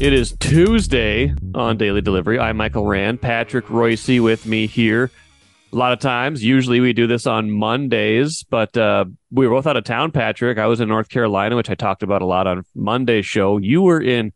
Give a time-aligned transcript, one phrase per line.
[0.00, 2.38] It is Tuesday on Daily Delivery.
[2.38, 5.10] I'm Michael Rand, Patrick Reusse with me here.
[5.74, 9.66] A lot of times, usually we do this on Mondays, but uh, we were both
[9.66, 10.56] out of town, Patrick.
[10.56, 13.58] I was in North Carolina, which I talked about a lot on Monday's show.
[13.58, 14.32] You were in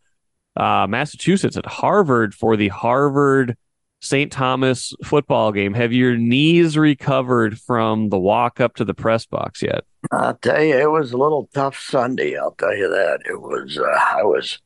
[0.54, 3.56] uh, Massachusetts at Harvard for the Harvard
[4.02, 4.30] St.
[4.30, 5.72] Thomas football game.
[5.72, 9.84] Have your knees recovered from the walk up to the press box yet?
[10.12, 12.36] I'll tell you, it was a little tough Sunday.
[12.36, 13.20] I'll tell you that.
[13.26, 14.58] It was, uh, I was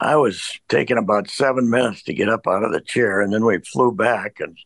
[0.00, 3.44] I was taking about seven minutes to get up out of the chair, and then
[3.44, 4.56] we flew back and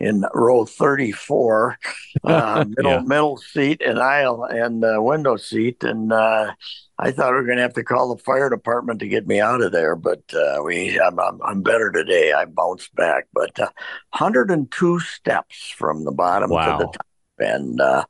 [0.00, 1.78] in row 34,
[2.24, 3.00] uh, middle yeah.
[3.00, 6.52] middle seat and aisle and uh, window seat, and uh,
[6.98, 9.40] I thought we were going to have to call the fire department to get me
[9.40, 12.32] out of there, but uh, we I'm, I'm, I'm, better today.
[12.32, 16.78] I bounced back, but 102 uh, steps from the bottom wow.
[16.78, 17.06] to the top,
[17.38, 18.04] and uh,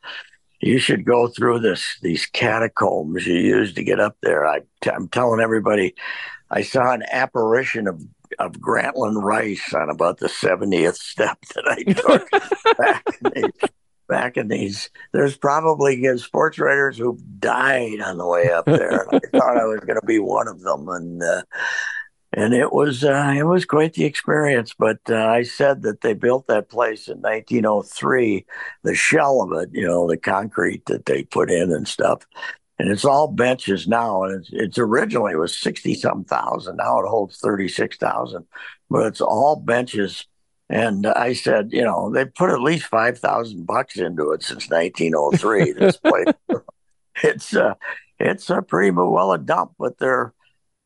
[0.61, 4.47] you should go through this these catacombs you use to get up there.
[4.47, 5.95] I, I'm telling everybody
[6.51, 8.01] I saw an apparition of
[8.39, 12.31] of Grantland Rice on about the 70th step that I took
[12.79, 13.71] back, in these,
[14.09, 14.91] back in these.
[15.13, 19.07] There's probably uh, sports writers who died on the way up there.
[19.15, 21.43] I thought I was going to be one of them, and uh,
[22.33, 24.75] and it was uh, it was quite the experience.
[24.77, 28.45] But uh, I said that they built that place in 1903,
[28.83, 32.27] the shell of it, you know, the concrete that they put in and stuff
[32.79, 34.25] and it's all benches now.
[34.25, 36.77] And it's, it's originally it was sixty some thousand.
[36.77, 38.47] Now it holds thirty six thousand,
[38.91, 40.27] but it's all benches.
[40.71, 44.71] And I said, you know, they put at least five thousand bucks into it since
[44.71, 45.73] 1903.
[45.73, 46.35] this place,
[47.23, 47.75] it's uh,
[48.19, 50.33] it's a pretty well a dump, but they're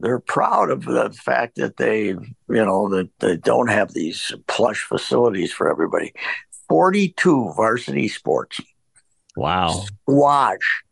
[0.01, 4.83] they're proud of the fact that they, you know, that they don't have these plush
[4.83, 6.13] facilities for everybody.
[6.69, 8.61] Forty-two varsity sports.
[9.37, 9.85] Wow.
[10.03, 10.83] Squash,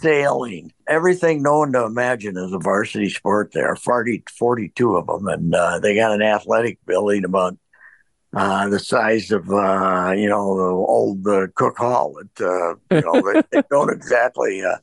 [0.00, 3.74] sailing, everything known to imagine is a varsity sport there.
[3.76, 7.56] 40, 42 of them, and uh, they got an athletic building about
[8.34, 12.16] uh, the size of uh, you know the old uh, Cooke Hall.
[12.18, 14.76] It, uh, you know they, they don't exactly uh,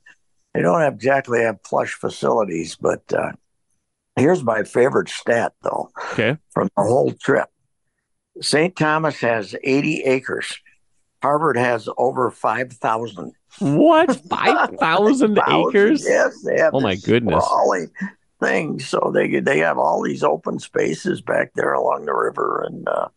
[0.54, 3.02] they don't exactly have plush facilities, but
[4.16, 5.90] here's my favorite stat though.
[6.12, 7.50] Okay, from the whole trip,
[8.42, 8.76] St.
[8.76, 10.60] Thomas has 80 acres.
[11.22, 13.34] Harvard has over 5,000.
[13.60, 14.16] What?
[14.30, 16.06] 5,000 acres?
[16.06, 16.74] Yes, they have.
[16.74, 17.44] Oh, my goodness.
[18.40, 18.88] Things.
[18.88, 23.08] So they they have all these open spaces back there along the river and uh,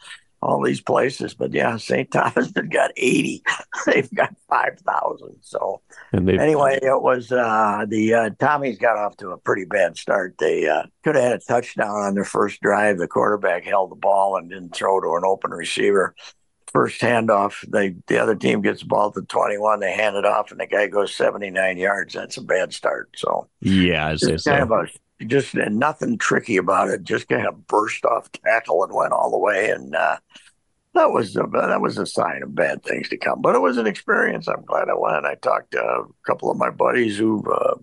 [0.40, 1.34] all these places.
[1.34, 2.10] But yeah, St.
[2.10, 3.42] Thomas has got 80.
[3.86, 5.36] They've got 5,000.
[5.42, 5.82] So
[6.40, 10.36] anyway, it was uh, the uh, Tommies got off to a pretty bad start.
[10.38, 12.96] They uh, could have had a touchdown on their first drive.
[12.96, 16.14] The quarterback held the ball and didn't throw to an open receiver
[16.72, 20.50] first handoff, they the other team gets the ball to 21, they hand it off,
[20.50, 22.14] and the guy goes 79 yards.
[22.14, 23.10] That's a bad start.
[23.16, 24.52] So yeah, it's kind so.
[24.52, 27.02] of a, just nothing tricky about it.
[27.02, 30.18] Just kind of burst off tackle and went all the way, and uh,
[30.94, 33.42] that was a, that was a sign of bad things to come.
[33.42, 34.48] But it was an experience.
[34.48, 35.26] I'm glad I went.
[35.26, 37.44] I talked to a couple of my buddies who.
[37.50, 37.76] Uh,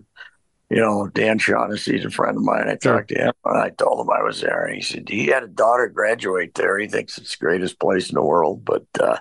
[0.70, 2.68] you know, Dan Shaughnessy's a friend of mine.
[2.68, 4.66] I talked to him and I told him I was there.
[4.66, 6.78] And he said he had a daughter graduate there.
[6.78, 8.64] He thinks it's the greatest place in the world.
[8.64, 9.16] But uh,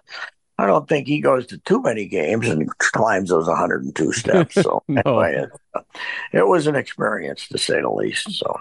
[0.57, 4.55] I don't think he goes to too many games and climbs those 102 steps.
[4.61, 5.01] So no.
[5.05, 5.85] anyway, it,
[6.33, 8.31] it was an experience to say the least.
[8.31, 8.59] So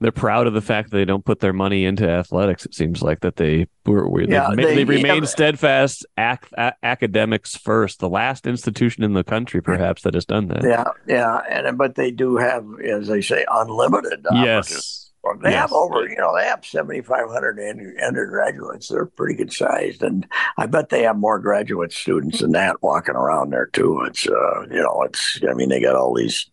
[0.00, 2.66] they're proud of the fact that they don't put their money into athletics.
[2.66, 5.28] It seems like that they were, yeah, they, they, they remain yeah.
[5.28, 8.00] steadfast ac- a- academics first.
[8.00, 10.62] The last institution in the country, perhaps, that has done that.
[10.64, 14.26] Yeah, yeah, and but they do have, as they say, unlimited.
[14.32, 15.02] Yes.
[15.42, 15.62] They yes.
[15.62, 17.58] have over, you know, they have 7,500
[18.00, 18.88] undergraduates.
[18.88, 20.02] They're pretty good sized.
[20.04, 20.24] And
[20.56, 24.02] I bet they have more graduate students than that walking around there, too.
[24.06, 26.48] It's, uh, you know, it's, I mean, they got all these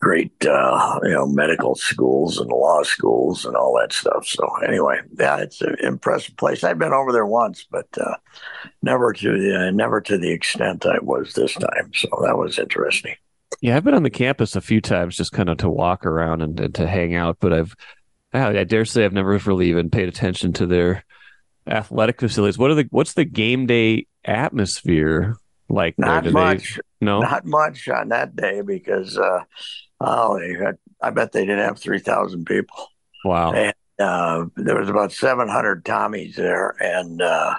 [0.00, 4.26] great uh, you know medical schools and law schools and all that stuff.
[4.26, 6.64] So anyway, yeah, it's an impressive place.
[6.64, 8.16] I've been over there once, but uh,
[8.82, 11.92] never to the uh, never to the extent I was this time.
[11.94, 13.14] So that was interesting.
[13.60, 16.40] Yeah, I've been on the campus a few times, just kind of to walk around
[16.40, 17.36] and, and to hang out.
[17.40, 17.76] But I've
[18.32, 21.04] I dare say I've never really even paid attention to their
[21.66, 22.58] athletic facilities.
[22.58, 25.36] What are the what's the game day atmosphere
[25.68, 25.98] like?
[25.98, 26.76] Not much.
[26.76, 29.40] They, no, not much on that day because uh,
[30.00, 32.88] Oh, they had, I bet they didn't have 3,000 people.
[33.24, 33.52] Wow.
[33.52, 37.56] And uh, there was about 700 Tommies there, and uh,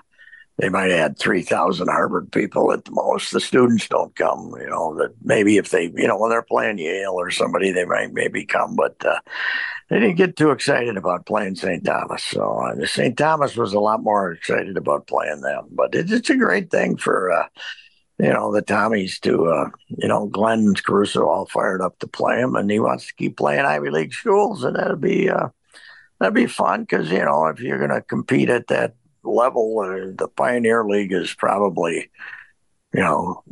[0.58, 3.32] they might have had 3,000 Harvard people at the most.
[3.32, 6.80] The students don't come, you know, that maybe if they, you know, when they're playing
[6.80, 9.20] Yale or somebody, they might maybe come, but uh,
[9.90, 11.84] they didn't get too excited about playing St.
[11.86, 12.24] Thomas.
[12.24, 13.18] So uh, St.
[13.18, 16.98] Thomas was a lot more excited about playing them, but it's, it's a great thing
[16.98, 17.48] for, uh,
[18.22, 22.40] you know, the Tommies to, uh, you know, Glenn Caruso all fired up to play
[22.40, 25.48] him, and he wants to keep playing Ivy League schools, and that'll be, uh,
[26.20, 30.14] that'd be fun because you know if you're going to compete at that level, uh,
[30.16, 32.12] the Pioneer League is probably
[32.94, 33.44] you know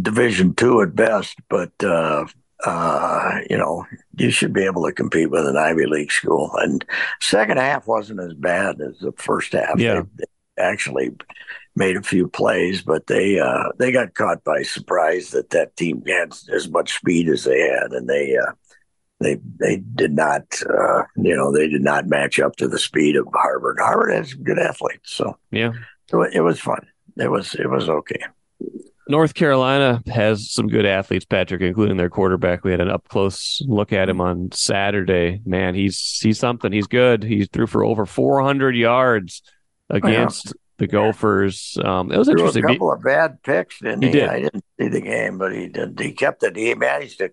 [0.00, 2.26] Division two at best, but uh,
[2.64, 6.52] uh, you know you should be able to compete with an Ivy League school.
[6.58, 6.84] And
[7.20, 9.80] second half wasn't as bad as the first half.
[9.80, 10.02] Yeah.
[10.56, 11.10] Actually
[11.76, 16.02] made a few plays, but they uh, they got caught by surprise that that team
[16.06, 18.52] had as much speed as they had, and they uh,
[19.20, 23.16] they they did not uh, you know they did not match up to the speed
[23.16, 23.78] of Harvard.
[23.80, 25.72] Harvard has good athletes, so yeah,
[26.10, 26.86] so it was fun.
[27.16, 28.24] It was it was okay.
[29.08, 32.62] North Carolina has some good athletes, Patrick, including their quarterback.
[32.62, 35.40] We had an up close look at him on Saturday.
[35.44, 36.70] Man, he's he's something.
[36.70, 37.24] He's good.
[37.24, 39.42] He threw for over 400 yards
[39.88, 41.78] against the Gophers.
[41.84, 42.64] Um, it was Threw interesting.
[42.64, 44.12] A couple of bad picks, didn't He he?
[44.12, 44.28] did.
[44.28, 45.98] I didn't see the game, but he did.
[46.00, 46.56] He kept it.
[46.56, 47.30] He managed to.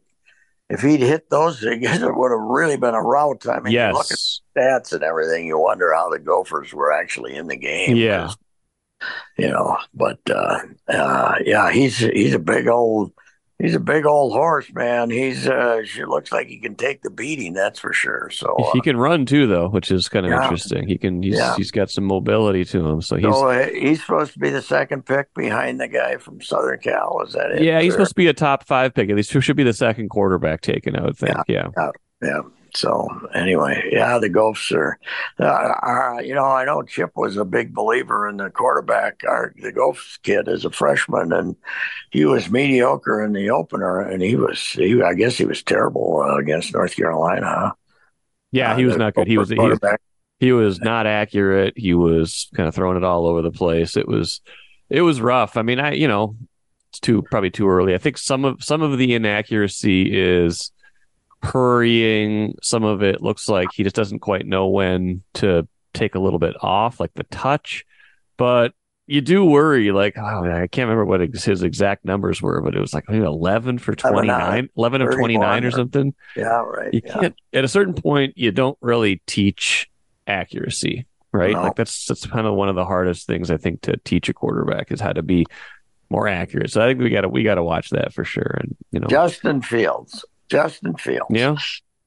[0.70, 3.48] If he'd hit those, I guess it would have really been a rout.
[3.48, 7.36] I mean, you look at stats and everything, you wonder how the Gophers were actually
[7.36, 7.96] in the game.
[7.96, 8.32] Yeah.
[9.38, 10.60] You know, but uh,
[10.90, 13.14] uh, yeah, he's he's a big old
[13.60, 15.10] he's a big old horse, man.
[15.10, 18.30] He's uh, she looks like he can take the beating, that's for sure.
[18.32, 20.44] So, uh, He can run too, though, which is kind of Yeah.
[20.44, 20.88] interesting.
[20.88, 21.22] He can.
[21.24, 21.56] He's Yeah.
[21.56, 23.26] he's got some mobility to him, so he's.
[23.26, 27.22] so uh, he's supposed to be the second pick behind the guy from Southern Cal.
[27.26, 27.62] Is that it?
[27.64, 29.10] yeah, he's supposed to be a top five pick.
[29.10, 30.96] At least he should be the second quarterback taken.
[30.96, 31.36] I would think.
[31.48, 31.68] Yeah.
[32.22, 32.42] Yeah.
[32.78, 35.00] So anyway, yeah, the Gophs are,
[35.40, 39.22] uh, uh, you know, I know Chip was a big believer in the quarterback.
[39.28, 41.56] Our the Gophs kid is a freshman, and
[42.12, 46.22] he was mediocre in the opener, and he was, he, I guess, he was terrible
[46.24, 47.46] uh, against North Carolina.
[47.46, 47.72] huh?
[48.52, 49.28] Yeah, Uh, he was the not good.
[49.28, 49.80] He was he was,
[50.40, 51.74] he was not accurate.
[51.76, 53.98] He was kind of throwing it all over the place.
[53.98, 54.42] It was
[54.90, 55.58] it was rough.
[55.58, 56.36] I mean, I you know,
[56.90, 57.94] it's too probably too early.
[57.94, 60.72] I think some of some of the inaccuracy is
[61.44, 62.56] hurrying.
[62.62, 66.40] Some of it looks like he just doesn't quite know when to take a little
[66.40, 67.86] bit off, like the touch.
[68.38, 68.74] But
[69.08, 72.80] you do worry, like, oh, I can't remember what his exact numbers were, but it
[72.80, 76.14] was like maybe 11 for 29, 11 of 29 or or- something.
[76.36, 76.94] Yeah, right.
[76.94, 77.14] You yeah.
[77.14, 79.90] can't, at a certain point, you don't really teach
[80.28, 81.54] accuracy, right?
[81.54, 81.64] No.
[81.64, 84.34] Like that's, that's kind of one of the hardest things I think to teach a
[84.34, 85.46] quarterback is how to be
[86.10, 86.72] more accurate.
[86.72, 88.58] So I think we got to, we got to watch that for sure.
[88.60, 90.26] And, you know, Justin Fields.
[90.50, 91.28] Justin Fields.
[91.30, 91.56] yeah.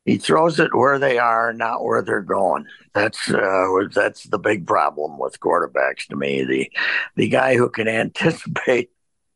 [0.05, 2.67] he throws it where they are, not where they're going.
[2.95, 6.45] That's uh, that's the big problem with quarterbacks to me.
[6.45, 6.71] The
[7.17, 8.91] the guy who can anticipate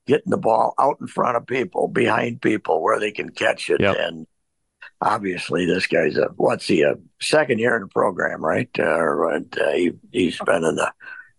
[0.06, 3.80] getting the ball out in front of people, behind people, where they can catch it,
[3.80, 3.96] Yep.
[3.98, 4.26] and
[5.00, 8.68] obviously this guy's a what's he a second year in the program, right?
[8.78, 10.92] Uh, and, uh, he he's been in the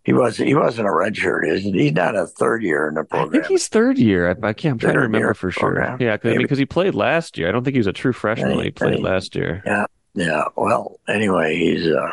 [0.06, 1.72] he was he wasn't a redshirt, is he?
[1.72, 3.28] He's not a third year in the program.
[3.28, 4.28] I think he's third year.
[4.28, 5.74] I, I can't, I'm trying to remember for sure.
[5.74, 6.00] program.
[6.00, 6.16] Yeah.
[6.16, 7.48] Cause, I mean, he played last year.
[7.48, 9.64] I don't think he was a true freshman when he played Any- last year.
[9.66, 10.44] Yeah, yeah.
[10.54, 12.12] Well, anyway, he's uh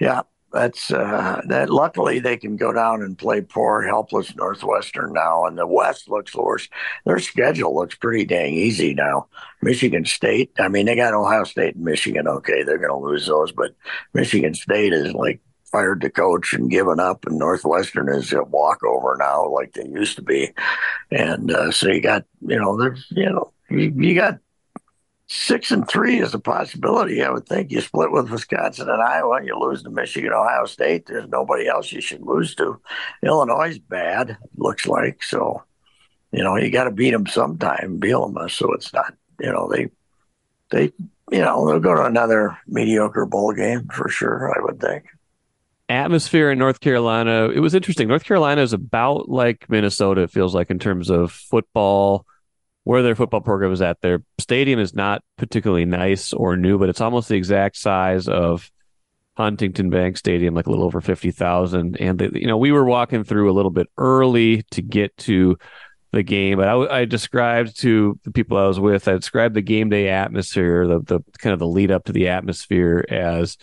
[0.00, 0.22] yeah,
[0.52, 5.56] that's uh that luckily they can go down and play poor, helpless Northwestern now and
[5.56, 6.68] the West looks worse.
[7.06, 9.28] Their schedule looks pretty dang easy now.
[9.62, 13.52] Michigan State, I mean they got Ohio State and Michigan, okay, they're gonna lose those,
[13.52, 13.76] but
[14.14, 19.16] Michigan State is like fired the coach and given up and Northwestern is a walkover
[19.18, 20.52] now like they used to be.
[21.10, 24.38] And uh, so you got you know, there's you know, you, you got
[25.28, 27.22] six and three is a possibility.
[27.22, 31.06] I would think you split with Wisconsin and Iowa, you lose to Michigan, Ohio State.
[31.06, 32.80] There's nobody else you should lose to.
[33.22, 35.22] Illinois is bad, looks like.
[35.22, 35.62] So,
[36.32, 38.50] you know, you got to beat them sometime, Bielema.
[38.50, 39.90] So it's not, you know, they,
[40.70, 40.92] they,
[41.30, 44.52] you know, they'll go to another mediocre bowl game for sure.
[44.56, 45.04] I would think.
[45.88, 47.48] Atmosphere in North Carolina.
[47.48, 48.08] It was interesting.
[48.08, 52.26] North Carolina is about like Minnesota, it feels like, in terms of football,
[52.84, 54.00] where their football program is at.
[54.00, 58.70] Their stadium is not particularly nice or new, but it's almost the exact size of
[59.36, 61.96] Huntington Bank Stadium, like a little over 50,000.
[62.00, 65.56] And, you know, we were walking through a little bit early to get to
[66.12, 69.62] the game, but I, I described to the people I was with, I described the
[69.62, 73.58] game day atmosphere, the, the kind of the lead up to the atmosphere as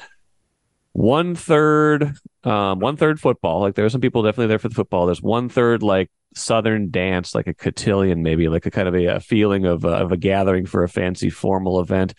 [0.95, 3.59] one third um one third football.
[3.59, 5.05] Like there are some people definitely there for the football.
[5.05, 9.05] There's one third like southern dance like a cotillion maybe like a kind of a,
[9.05, 12.13] a feeling of, uh, of a gathering for a fancy formal event.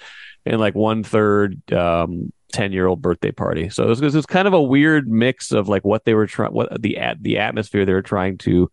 [0.45, 3.71] And like one third um 10 year old birthday party.
[3.71, 6.27] So it was, it was kind of a weird mix of like what they were
[6.27, 8.71] trying what the at the atmosphere they were trying to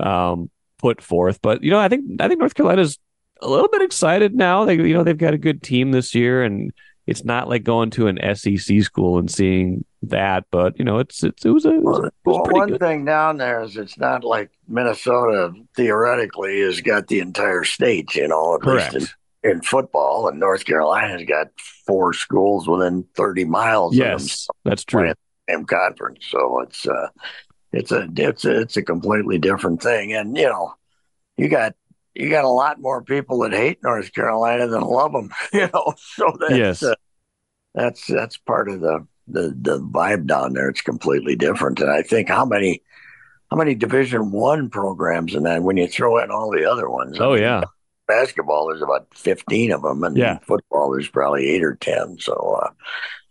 [0.00, 1.42] um put forth.
[1.42, 2.98] But you know i think i think north carolina's
[3.42, 4.64] a little bit excited now.
[4.64, 6.72] They you know they've got a good team this year and
[7.06, 11.22] it's not like going to an SEC school and seeing that, but you know, it's
[11.22, 12.80] it's it was a it was, Well, it was well, one good.
[12.80, 18.28] thing down there is it's not like Minnesota theoretically has got the entire state, you
[18.28, 18.94] know, at least
[19.42, 21.48] in in football, and North Carolina's got
[21.86, 23.94] four schools within 30 miles.
[23.94, 25.12] Yes, that's true.
[25.50, 27.08] Same conference, so it's uh,
[27.72, 30.74] it's a it's a it's a completely different thing, and you know,
[31.36, 31.74] you got
[32.14, 35.94] you got a lot more people that hate North Carolina than love them, you know.
[35.98, 36.82] So that's yes.
[36.82, 36.94] uh,
[37.74, 40.68] that's that's part of the, the the vibe down there.
[40.68, 42.82] It's completely different, and I think how many
[43.50, 47.18] how many Division One programs, and then when you throw in all the other ones,
[47.20, 47.62] oh I mean, yeah,
[48.06, 50.38] basketball there's about fifteen of them, and yeah.
[50.38, 52.18] football there's probably eight or ten.
[52.18, 52.60] So.
[52.62, 52.70] Uh,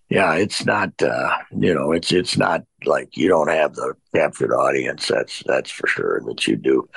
[0.09, 4.53] yeah, it's not uh, you know, it's it's not like you don't have the captured
[4.53, 5.07] audience.
[5.07, 6.87] That's that's for sure that you do,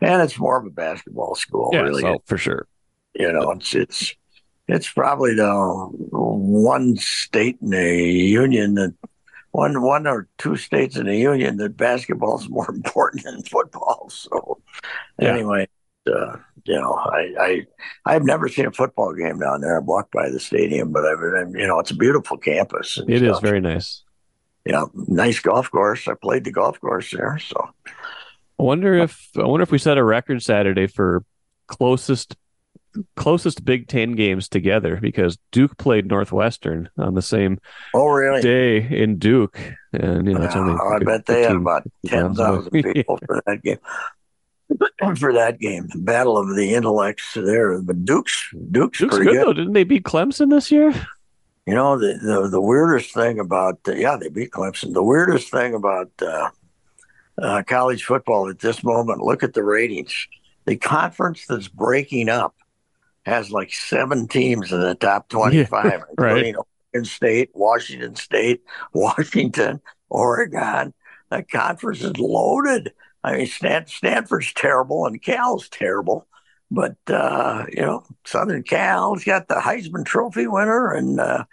[0.00, 2.02] and it's more of a basketball school, yeah, really.
[2.02, 2.66] So, for sure.
[3.14, 4.14] You know, it's it's
[4.68, 5.52] it's probably the
[5.90, 8.94] one state in the union that
[9.50, 14.08] one one or two states in the union that basketball is more important than football.
[14.10, 14.60] So
[15.18, 15.32] yeah.
[15.32, 15.68] anyway,
[16.06, 17.66] uh, you know, I, I
[18.04, 19.78] I've never seen a football game down there.
[19.78, 21.20] I've walked by the stadium, but I've
[21.54, 22.98] you know it's a beautiful campus.
[23.08, 23.36] It stuff.
[23.36, 24.02] is very nice.
[24.64, 26.06] Yeah, nice golf course.
[26.08, 27.70] I played the golf course there, so.
[28.58, 31.24] I wonder if I wonder if we set a record Saturday for
[31.68, 32.36] closest
[33.16, 37.60] closest Big Ten games together because Duke played Northwestern on the same
[37.94, 39.58] oh really day in Duke,
[39.92, 40.74] and you know it's only.
[40.74, 43.78] I bet they had about ten thousand people for that game.
[45.16, 47.80] for that game, the battle of the intellects there.
[47.80, 49.46] But Duke's Duke's, Duke's pretty good, good.
[49.46, 49.52] Though.
[49.52, 50.92] Didn't they beat Clemson this year?
[51.66, 54.94] You know the the, the weirdest thing about uh, yeah they beat Clemson.
[54.94, 56.50] The weirdest thing about uh,
[57.40, 59.20] uh, college football at this moment.
[59.20, 60.28] Look at the ratings.
[60.64, 62.54] The conference that's breaking up
[63.24, 66.64] has like seven teams in the top 25, yeah, including right.
[66.92, 70.94] Oregon State, Washington State, Washington, Oregon.
[71.30, 72.92] That conference is loaded.
[73.22, 76.26] I mean, Stan- Stanford's terrible and Cal's terrible.
[76.70, 81.44] But, uh, you know, Southern Cal's got the Heisman Trophy winner and uh,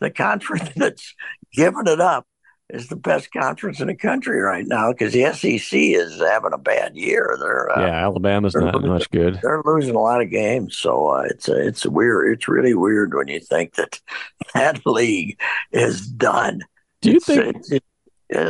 [0.00, 1.14] the conference that's
[1.52, 2.26] giving it up
[2.72, 6.58] is the best conference in the country right now because the SEC is having a
[6.58, 7.36] bad year.
[7.38, 9.38] They're uh, yeah, Alabama's not losing, much good.
[9.42, 12.32] They're losing a lot of games, so uh, it's a, it's weird.
[12.32, 14.00] It's really weird when you think that
[14.54, 15.38] that league
[15.70, 16.60] is done.
[17.02, 17.56] Do you it's, think?
[17.56, 17.84] It's, it,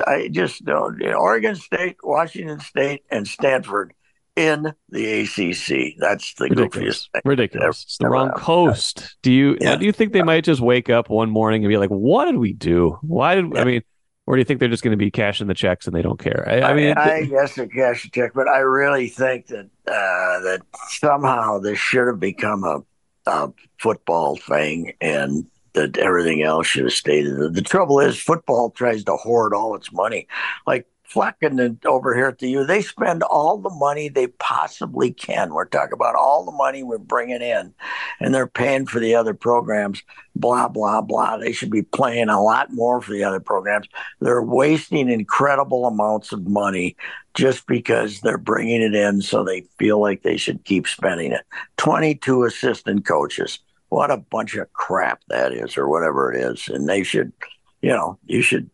[0.07, 1.01] I just don't.
[1.01, 3.93] You know, Oregon State, Washington State, and Stanford
[4.37, 5.97] in the ACC.
[5.99, 7.09] That's the ridiculous.
[7.25, 7.83] Ridiculous.
[7.83, 9.17] It's the wrong coast.
[9.23, 9.75] Do you yeah.
[9.75, 12.37] do you think they might just wake up one morning and be like, "What did
[12.37, 12.99] we do?
[13.03, 13.61] Why did yeah.
[13.61, 13.83] I mean?"
[14.27, 16.19] Or do you think they're just going to be cashing the checks and they don't
[16.19, 16.45] care?
[16.49, 19.69] I, I mean, I, I guess they cash the check, but I really think that
[19.87, 22.83] uh, that somehow this should have become a,
[23.27, 27.25] a, football thing, and that everything else should have stayed.
[27.25, 30.29] The, the trouble is, football tries to hoard all its money.
[30.67, 35.13] Like Fleck and over here at the U, they spend all the money they possibly
[35.13, 35.53] can.
[35.53, 37.75] We're talking about all the money we're bringing in,
[38.19, 40.03] and they're paying for the other programs.
[40.35, 41.37] Blah blah blah.
[41.37, 43.87] They should be playing a lot more for the other programs.
[44.21, 46.97] They're wasting incredible amounts of money
[47.35, 51.43] just because they're bringing it in, so they feel like they should keep spending it.
[51.77, 53.59] Twenty-two assistant coaches.
[53.91, 57.35] What a bunch of crap that is, or whatever it is, and they should,
[57.83, 58.71] you know, you should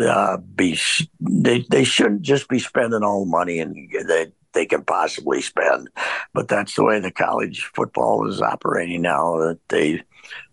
[0.00, 0.78] uh, be
[1.20, 3.74] they they shouldn't just be spending all the money and
[4.06, 5.88] they they can possibly spend,
[6.32, 9.36] but that's the way the college football is operating now.
[9.38, 10.02] That they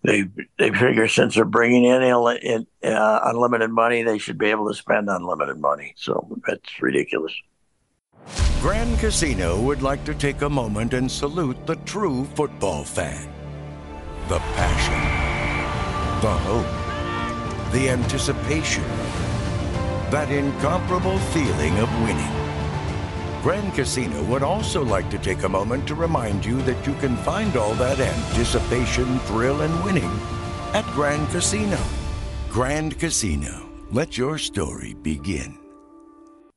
[0.03, 0.25] they
[0.59, 4.75] they figure since they're bringing in, in uh, unlimited money, they should be able to
[4.75, 5.93] spend unlimited money.
[5.97, 7.33] So that's ridiculous.
[8.61, 13.31] Grand Casino would like to take a moment and salute the true football fan.
[14.27, 18.83] The passion, the hope, the anticipation
[20.15, 22.31] that incomparable feeling of winning.
[23.43, 27.17] Grand Casino would also like to take a moment to remind you that you can
[27.17, 30.09] find all that anticipation, thrill, and winning
[30.73, 31.77] at Grand Casino.
[32.49, 35.59] Grand Casino, let your story begin.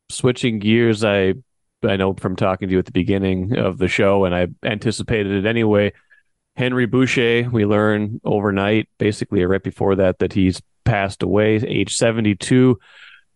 [0.08, 1.34] Switching gears, I
[1.82, 5.32] I know from talking to you at the beginning of the show, and I anticipated
[5.32, 5.94] it anyway.
[6.54, 12.78] Henry Boucha, we learn overnight, basically right before that, that he's passed away, age 72.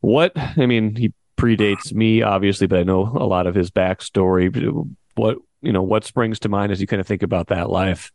[0.03, 4.87] What I mean, he predates me obviously, but I know a lot of his backstory.
[5.15, 8.13] What you know, what springs to mind as you kind of think about that life?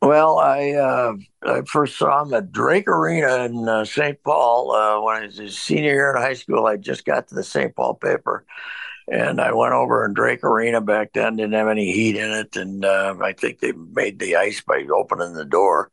[0.00, 4.22] Well, I uh, I first saw him at Drake Arena in uh, St.
[4.22, 6.66] Paul uh, when I was a senior year in high school.
[6.66, 7.74] I just got to the St.
[7.74, 8.44] Paul paper,
[9.10, 11.36] and I went over in Drake Arena back then.
[11.36, 14.84] Didn't have any heat in it, and uh, I think they made the ice by
[14.94, 15.90] opening the door.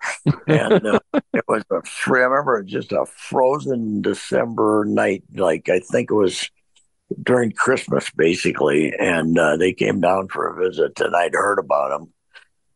[0.48, 1.00] And uh,
[1.34, 2.22] it was a free.
[2.22, 5.24] I remember just a frozen December night.
[5.34, 6.50] Like I think it was
[7.24, 8.94] during Christmas, basically.
[9.00, 12.14] And uh, they came down for a visit, and I'd heard about them.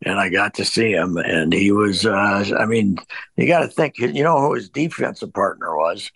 [0.06, 2.06] and I got to see him, and he was.
[2.06, 2.98] Uh, I mean,
[3.38, 3.98] you got to think.
[4.00, 6.12] You know who his defensive partner was?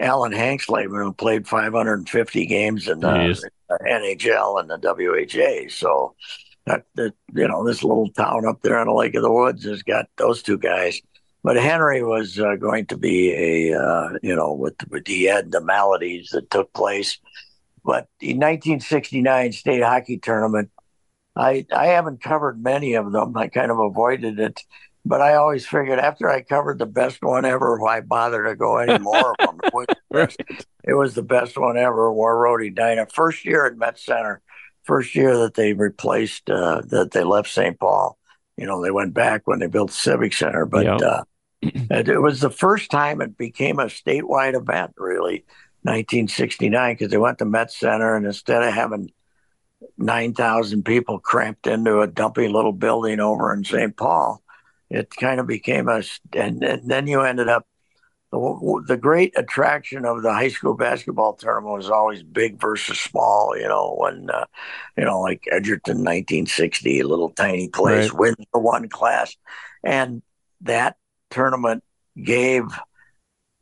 [0.00, 3.42] Alan Hangsleben, who played 550 games in the Jeez.
[3.70, 5.70] NHL and the WHA.
[5.70, 6.14] So
[6.66, 9.64] that, that you know, this little town up there on the Lake of the Woods
[9.64, 11.00] has got those two guys.
[11.42, 15.52] But Henry was uh, going to be a, uh, you know, with, with he had
[15.52, 17.18] the maladies that took place.
[17.84, 20.70] But in 1969 state hockey tournament,
[21.36, 23.36] I I haven't covered many of them.
[23.36, 24.62] I kind of avoided it,
[25.08, 28.76] but I always figured after I covered the best one ever, why bother to go
[28.76, 29.60] any more of them?
[29.64, 30.38] It was, the best,
[30.84, 32.12] it was the best one ever.
[32.12, 34.42] Warroad Edina, first year at Met Center,
[34.84, 37.78] first year that they replaced uh, that they left St.
[37.80, 38.18] Paul.
[38.58, 41.00] You know, they went back when they built Civic Center, but Yep.
[41.00, 41.24] uh,
[41.62, 44.92] it, it was the first time it became a statewide event.
[44.98, 45.44] Really,
[45.82, 49.10] 1969, because they went to Met Center, and instead of having
[49.96, 53.96] 9,000 people cramped into a dumpy little building over in St.
[53.96, 54.42] Paul.
[54.90, 56.02] It kind of became a,
[56.32, 57.66] and, and then you ended up,
[58.30, 63.56] the, the great attraction of the high school basketball tournament was always big versus small,
[63.56, 64.44] you know, when, uh,
[64.96, 68.20] you know, like Edgerton 1960, a little tiny place, Right.
[68.20, 69.34] wins the one class.
[69.82, 70.22] And
[70.60, 70.96] that
[71.30, 71.82] tournament
[72.22, 72.64] gave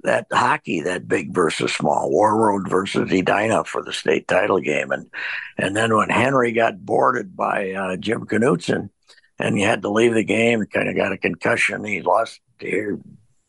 [0.02, 5.10] that hockey, that big versus small, Warroad versus Edina for the state title game, and
[5.58, 8.90] and then when Henry got boarded by uh, Jim Knutson,
[9.38, 11.84] and he had to leave the game, kind of got a concussion.
[11.84, 12.98] He lost ear,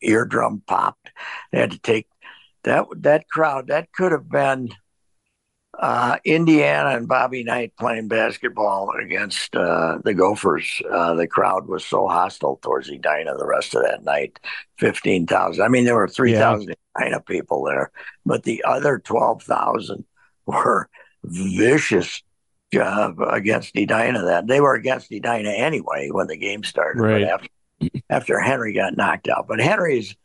[0.02, 1.10] eardrum popped.
[1.52, 2.06] They had to take
[2.64, 3.68] that that crowd.
[3.68, 4.70] That could have been
[5.78, 10.82] uh, Indiana and Bobby Knight playing basketball against uh, the Gophers.
[10.90, 14.38] Uh, the crowd was so hostile towards Edina the rest of that night.
[14.76, 15.64] Fifteen thousand.
[15.64, 17.92] I mean, there were three thousand Edina people there,
[18.26, 20.04] but the other twelve thousand
[20.46, 20.88] were
[21.24, 22.22] vicious
[22.74, 24.24] uh, against Edina.
[24.24, 27.00] That they were against Edina anyway when the game started.
[27.00, 27.22] Right.
[27.24, 27.48] After
[28.10, 30.16] after Henry got knocked out, but Henry's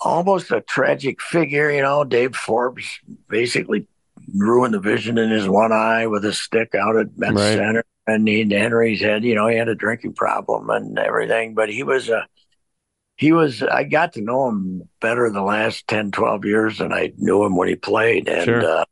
[0.00, 1.70] almost a tragic figure.
[1.70, 3.86] You know, Dave Forbes basically
[4.34, 7.56] ruined the vision in his one eye with a stick out at Met Right.
[7.56, 7.84] Center.
[8.06, 11.82] And he, Henry's had, you know, he had a drinking problem and everything, but he
[11.82, 12.26] was a,
[13.16, 17.12] he was, I got to know him better the last 10, 12 years than I
[17.18, 18.26] knew him when he played.
[18.28, 18.64] And Sure.
[18.64, 18.84] uh,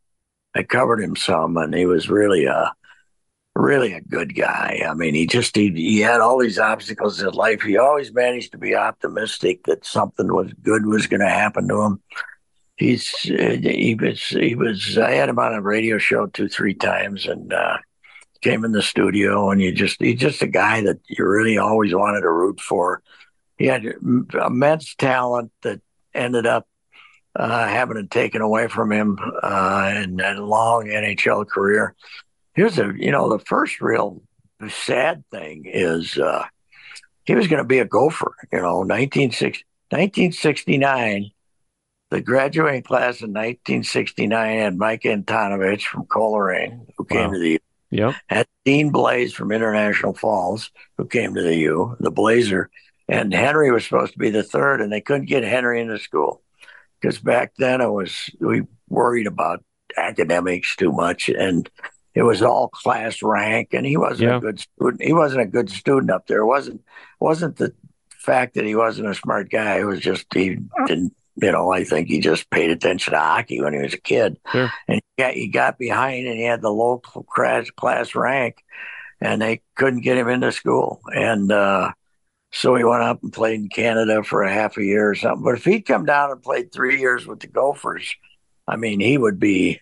[0.55, 2.73] I covered him some and he was really a,
[3.55, 4.83] really a good guy.
[4.89, 7.63] I mean, he just, he, he had all these obstacles in life.
[7.63, 11.83] He always managed to be optimistic that something was good was going to happen to
[11.83, 12.03] him
[12.79, 17.27] he's he was he was I had him on a radio show two three times
[17.27, 17.77] and uh,
[18.41, 21.95] came in the studio and you just he's just a guy that you really always
[21.95, 23.03] wanted to root for.
[23.59, 23.85] He had
[24.33, 25.81] immense talent that
[26.15, 26.69] ended up
[27.39, 31.95] uh, having it taken away from him uh, in a long NHL career.
[32.55, 34.21] Here's a you know the first real
[34.69, 36.45] sad thing is uh,
[37.25, 38.35] he was going to be a Gopher.
[38.53, 41.31] You know, 1960, 1969
[42.11, 47.33] the graduating class in 1969 had Mike Antonovich from Coleraine, who came Wow.
[47.35, 47.59] to the U,
[47.91, 48.15] Yep.
[48.29, 52.71] had Dean Blais from International Falls, who came to the U, the Blazer,
[53.09, 56.41] and Henry was supposed to be the third, and they couldn't get Henry into school
[57.01, 59.63] because back then it was we worried about
[59.97, 61.69] academics too much, and
[62.15, 64.37] it was all class rank, and he wasn't Yeah.
[64.37, 65.03] a good student.
[65.03, 66.41] He wasn't a good student up there.
[66.41, 66.83] It wasn't
[67.21, 67.73] wasn't the
[68.19, 69.79] fact that he wasn't a smart guy.
[69.79, 71.15] It was just he didn't.
[71.41, 74.41] You know, I think he just paid attention to hockey when he was a kid,
[74.51, 74.69] Sure.
[74.89, 78.57] and he got, he got behind, and he had the local class class rank,
[79.21, 81.93] and they couldn't get him into school, and uh,
[82.51, 85.45] so he went up and played in Canada for a half a year or something.
[85.45, 88.15] But if he'd come down and played three years with the Gophers,
[88.67, 89.81] I mean, he would be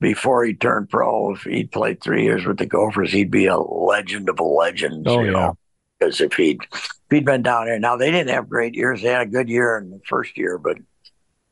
[0.00, 1.34] before he turned pro.
[1.34, 5.06] If he'd played three years with the Gophers, he'd be a legend of legends.
[5.06, 5.32] Oh, you yeah.
[5.32, 5.58] know,
[5.98, 9.02] because if he'd if he'd been down there, now they didn't have great years.
[9.02, 10.76] They had a good year in the first year, but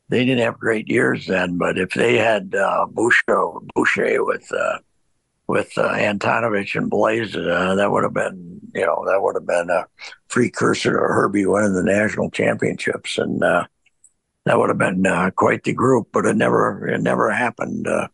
[0.09, 1.57] they didn't have great years then.
[1.57, 4.79] But if they had uh, Boucha, Boucha with uh,
[5.47, 9.47] with uh, Antonovich and Blais, uh, that would have been you know that would have
[9.47, 9.87] been a
[10.29, 13.67] precursor to Herbie winning the national championships, and uh,
[14.45, 16.09] that would have been uh, quite the group.
[16.13, 17.87] But it never it never happened.
[17.87, 18.09] Uh,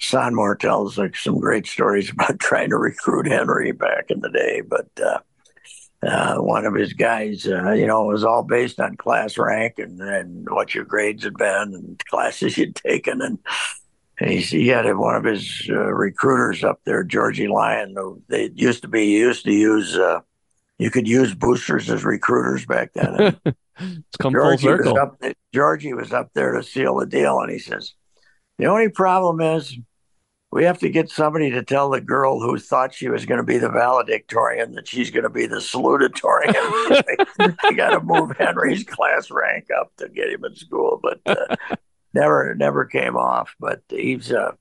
[0.00, 4.60] Sonmor tells like some great stories about trying to recruit Henry back in the day,
[4.60, 4.88] but.
[5.02, 5.18] Uh,
[6.04, 9.74] uh, one of his guys, uh, you know, it was all based on class rank
[9.78, 13.22] and, and what your grades had been and classes you'd taken.
[13.22, 13.38] And,
[14.18, 18.82] he, he had one of his uh, recruiters up there, Georgie Lyon, who they used
[18.82, 20.20] to be, used to use, uh,
[20.78, 23.40] you could use boosters as recruiters back then.
[23.78, 27.40] It's come full Georgie was, up there, Georgie was up there to seal the deal.
[27.40, 27.94] And he says,
[28.58, 29.76] the only problem is
[30.52, 33.44] we have to get somebody to tell the girl who thought she was going to
[33.44, 36.54] be the valedictorian that she's going to be the salutatorian.
[37.62, 41.56] they got to move Henry's class rank up to get him in school, but uh,
[42.14, 43.54] never never came off.
[43.60, 44.52] But he's, uh,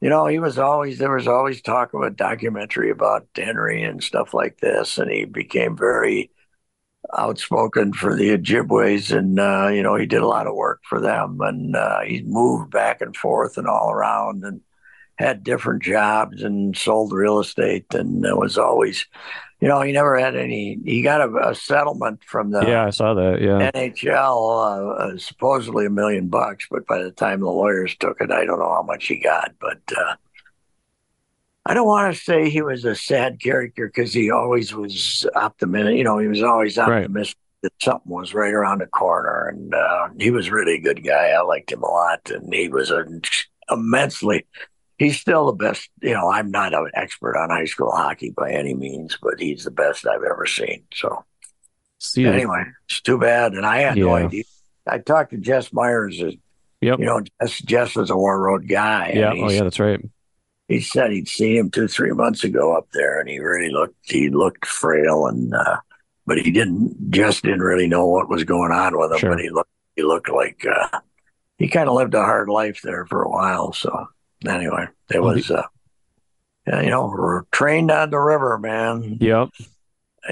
[0.00, 4.02] you know, he was always there was always talk of a documentary about Henry and
[4.02, 6.30] stuff like this, and he became very
[7.16, 11.00] outspoken for the Ojibways, and uh, you know, he did a lot of work for
[11.00, 14.60] them, and uh, he moved back and forth and all around, and
[15.22, 19.06] had different jobs and sold real estate and it was always
[19.60, 22.90] you know he never had any he got a, a settlement from the yeah i
[22.90, 27.96] saw that yeah nhl uh, supposedly a million bucks but by the time the lawyers
[27.96, 30.16] took it i don't know how much he got but uh,
[31.66, 35.96] i don't want to say he was a sad character because he always was optimistic
[35.96, 37.70] you know he was always optimistic right.
[37.70, 41.28] that something was right around the corner and uh, he was really a good guy
[41.28, 43.04] i liked him a lot and he was a
[43.70, 44.44] immensely
[45.02, 45.90] he's still the best.
[46.00, 49.64] You know, I'm not an expert on high school hockey by any means, but he's
[49.64, 50.84] the best I've ever seen.
[50.94, 51.24] So,
[51.98, 53.52] See, anyway, it's too bad.
[53.52, 54.04] And I had yeah.
[54.04, 54.44] no idea.
[54.86, 56.20] I talked to Jess Myers.
[56.20, 56.30] Uh,
[56.80, 56.98] yep.
[56.98, 59.12] You know, Jess, Jess was a Warroad guy.
[59.14, 59.32] Yeah.
[59.36, 60.00] Oh, yeah, that's right.
[60.68, 63.96] He said he'd seen him two, three months ago up there, and he really looked.
[64.02, 65.78] He looked frail, and uh,
[66.24, 67.10] but he didn't.
[67.10, 69.18] Just didn't really know what was going on with him.
[69.18, 69.30] Sure.
[69.30, 69.70] But he looked.
[69.96, 71.00] He looked like uh,
[71.58, 73.72] he kind of lived a hard life there for a while.
[73.74, 74.08] So
[74.46, 75.62] anyway, it was, uh,
[76.66, 79.18] you know, we're trained on the river, man.
[79.20, 79.48] Yep.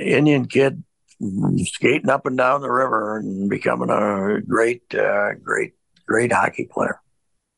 [0.01, 0.83] Indian kid
[1.59, 5.75] skating up and down the river and becoming a great, uh, great,
[6.07, 7.01] great hockey player.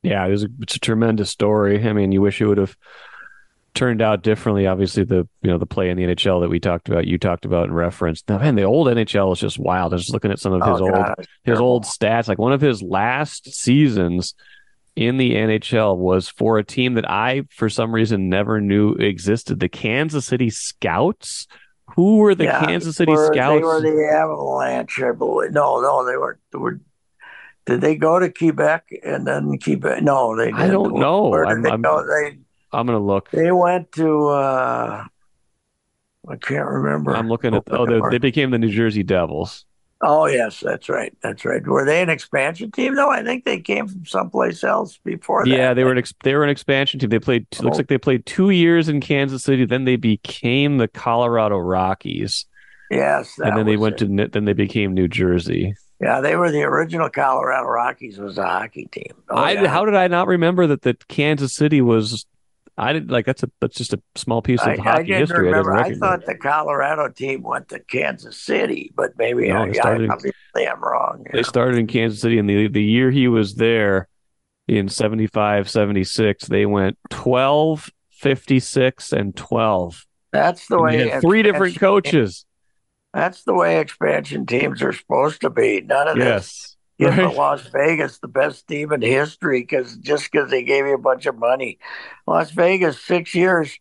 [0.02, 1.86] Yeah, it was a, it's a tremendous story.
[1.86, 2.76] I mean, you wish it would have
[3.74, 4.66] turned out differently.
[4.66, 7.44] Obviously, the you know the play in the NHL that we talked about, you talked
[7.44, 8.28] about and referenced.
[8.28, 9.92] Now, man, the old NHL is just wild.
[9.92, 11.66] I was looking at some of his oh, old his terrible.
[11.66, 12.28] old stats.
[12.28, 14.34] Like one of his last seasons,
[14.96, 19.60] in the NHL was for a team that I, for some reason, never knew existed.
[19.60, 21.46] The Kansas City Scouts.
[21.96, 23.60] Who were the yeah, Kansas City were, Scouts?
[23.60, 25.52] They were the Avalanche, I believe.
[25.52, 26.38] No, no, they were.
[26.52, 26.80] They were
[27.64, 30.02] did they go to Quebec and then Quebec?
[30.02, 30.46] No, they.
[30.46, 30.60] Didn't.
[30.60, 31.34] I don't know.
[31.34, 32.04] I'm, they I'm, go?
[32.04, 32.38] They.
[32.72, 33.30] I'm gonna look.
[33.30, 34.28] They went to.
[34.28, 35.04] uh
[36.28, 37.14] I can't remember.
[37.16, 37.64] I'm looking at.
[37.70, 39.64] Oh, they, they became the New Jersey Devils.
[40.04, 41.16] Oh yes, that's right.
[41.22, 41.64] That's right.
[41.64, 43.10] Were they an expansion team though?
[43.10, 45.50] I think they came from someplace else before that.
[45.50, 47.08] Yeah, they were an ex- they were an expansion team.
[47.08, 47.62] They played oh.
[47.62, 52.46] looks like they played 2 years in Kansas City, then they became the Colorado Rockies.
[52.90, 54.08] Yes, and then they went it.
[54.08, 55.74] to then they became New Jersey.
[56.00, 59.12] Yeah, they were the original Colorado Rockies was a hockey team.
[59.28, 59.68] Oh, I yeah.
[59.68, 62.26] how did I not remember that that Kansas City was
[62.78, 65.46] I didn't like that's a that's just a small piece of I, hockey I history.
[65.46, 69.72] Remember, I, I thought the Colorado team went to Kansas City, but maybe no, I,
[69.72, 71.24] started, I, I'm wrong.
[71.30, 71.42] They know.
[71.42, 74.08] started in Kansas City, and the the year he was there
[74.68, 80.06] in 75, 76, they went 12, 56, and 12.
[80.32, 81.20] That's the way.
[81.20, 82.46] three different coaches.
[83.12, 85.82] That's the way expansion teams are supposed to be.
[85.82, 86.26] None of yes.
[86.26, 86.71] this
[87.04, 87.36] give right.
[87.36, 91.26] Las Vegas the best team in history because just because they gave you a bunch
[91.26, 91.78] of money.
[92.26, 93.78] Las Vegas, six years,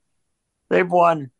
[0.69, 1.31] they've won,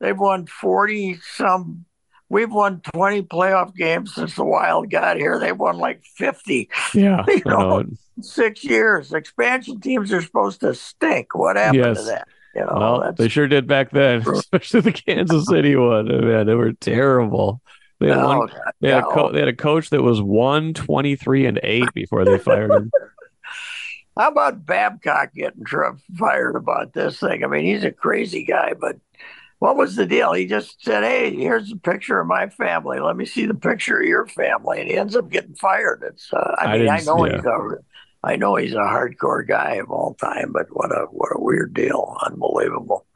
[0.00, 1.84] they've won forty some.
[2.30, 5.38] We've won twenty playoff games since the Wild got here.
[5.38, 6.68] They've won like fifty.
[6.94, 7.84] Yeah, you know, uh,
[8.20, 9.12] six years.
[9.12, 11.34] Expansion teams are supposed to stink.
[11.34, 11.98] What happened yes.
[11.98, 12.28] to that?
[12.54, 16.10] You know, well, they sure did back then, especially the Kansas City one.
[16.10, 17.62] Oh, man, they were terrible.
[18.00, 18.48] They had, one,
[18.80, 22.24] they, had co- they had a coach that was one twenty three and eight before
[22.24, 22.90] they fired him.
[24.16, 25.64] How about Babcock getting
[26.16, 27.44] fired about this thing?
[27.44, 28.96] I mean, he's a crazy guy, but
[29.60, 30.32] what was the deal?
[30.32, 33.00] He just said, "Hey, here's a picture of my family.
[33.00, 36.02] Let me see the picture of your family," and he ends up getting fired.
[36.06, 37.36] It's, uh, I, I mean, I know yeah.
[37.36, 37.78] he's a,
[38.22, 41.74] I know he's a hardcore guy of all time, but what a what a weird
[41.74, 43.06] deal, unbelievable.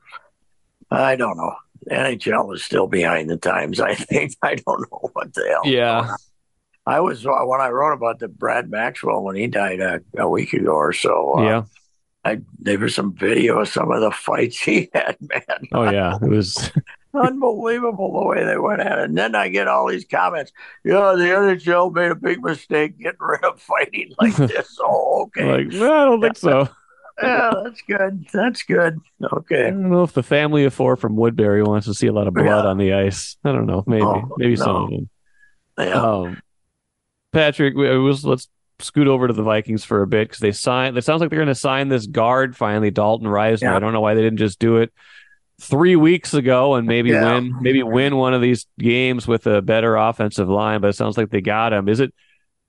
[0.90, 1.54] I don't know.
[1.90, 3.80] NHL is still behind the times.
[3.80, 5.62] I think I don't know what the hell.
[5.64, 6.14] Yeah.
[6.84, 10.28] I was uh, when I wrote about the Brad Maxwell when he died a, a
[10.28, 11.38] week ago or so.
[11.38, 11.62] Uh, yeah.
[12.24, 15.68] I there was some video of some of the fights he had, man.
[15.72, 16.70] Oh yeah, it was
[17.14, 19.04] unbelievable the way they went at it.
[19.04, 20.52] And then I get all these comments.
[20.84, 24.78] Yeah, the NHL made a big mistake getting rid of fighting like this.
[24.80, 25.52] oh, okay.
[25.52, 26.68] Like, no, I don't think so
[27.20, 28.27] yeah, that's good.
[28.33, 29.01] That's good.
[29.22, 29.66] Okay.
[29.66, 32.29] I don't know if the family of four from Woodbury wants to see a lot
[32.29, 32.70] of blood yeah.
[32.70, 33.37] on the ice.
[33.44, 33.83] I don't know.
[33.87, 34.64] Maybe, oh, maybe no.
[34.64, 35.11] some of them.
[35.79, 36.03] Yeah.
[36.03, 36.42] Um,
[37.33, 38.48] Patrick, we, was, let's
[38.79, 40.96] scoot over to the Vikings for a bit because they signed.
[40.96, 43.62] It sounds like they're going to sign this guard finally, Dalton Risner.
[43.62, 43.77] Yeah.
[43.77, 44.92] I don't know why they didn't just do it
[45.61, 47.35] three weeks ago and maybe yeah.
[47.35, 50.81] win, maybe win one of these games with a better offensive line.
[50.81, 51.88] But it sounds like they got him.
[51.88, 52.12] Is it?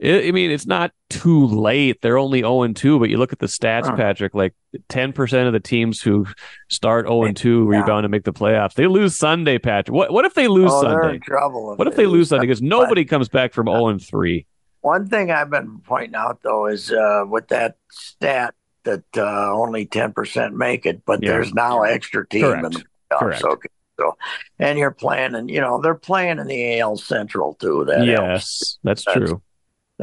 [0.04, 2.02] It, I mean, it's not too late.
[2.02, 3.96] They're only 0 and 2, but you look at the stats, Huh.
[3.96, 4.54] Patrick, like
[4.89, 6.26] 10% of the teams who
[6.70, 7.80] start 0 and 2 Yeah.
[7.80, 8.74] rebound and make the playoffs.
[8.74, 9.96] They lose Sunday, Patrick.
[9.96, 11.16] What what if they lose oh, Sunday?
[11.16, 11.76] in trouble.
[11.78, 12.46] What if they lose Sunday?
[12.48, 14.46] Because nobody comes back from 0 and 3.
[14.82, 19.86] One thing I've been pointing out though is uh, with that stat that uh, only
[19.86, 21.30] ten percent make it, but Yeah.
[21.30, 22.66] there's now extra team Correct.
[22.66, 23.20] in the playoffs.
[23.20, 23.44] Correct.
[23.46, 24.18] Okay, so
[24.60, 27.86] and you're playing, and you know they're playing in the AL Central too.
[27.88, 28.10] That helps.
[28.10, 29.42] Yes, that's That's- true.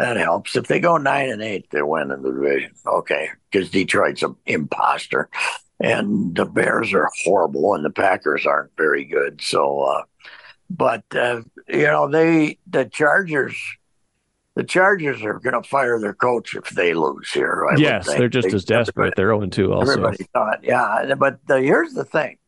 [0.00, 0.56] That helps.
[0.56, 2.72] If they go nine and eight, they're winning the division.
[2.86, 5.28] Okay, because Detroit's an imposter,
[5.78, 9.42] and the Bears are horrible, and the Packers aren't very good.
[9.42, 10.02] So, uh,
[10.70, 13.56] but uh, you know they the Chargers.
[14.56, 17.66] The Chargers are going to fire their coach if they lose here.
[17.70, 19.14] I Yes, they're just They- as desperate.
[19.16, 19.92] They're 0 and 2 also.
[19.92, 21.14] Everybody thought, yeah.
[21.14, 22.38] But the, here's the thing: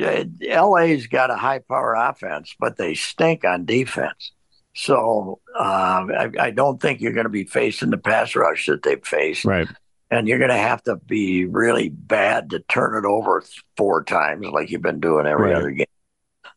[0.00, 4.32] Uh, LA's got a high power offense, but they stink on defense.
[4.80, 8.84] So uh, I, I don't think you're going to be facing the pass rush that
[8.84, 9.66] they've faced, Right.
[10.08, 13.42] and you're going to have to be really bad to turn it over
[13.76, 15.56] four times like you've been doing every Right.
[15.56, 15.86] other game.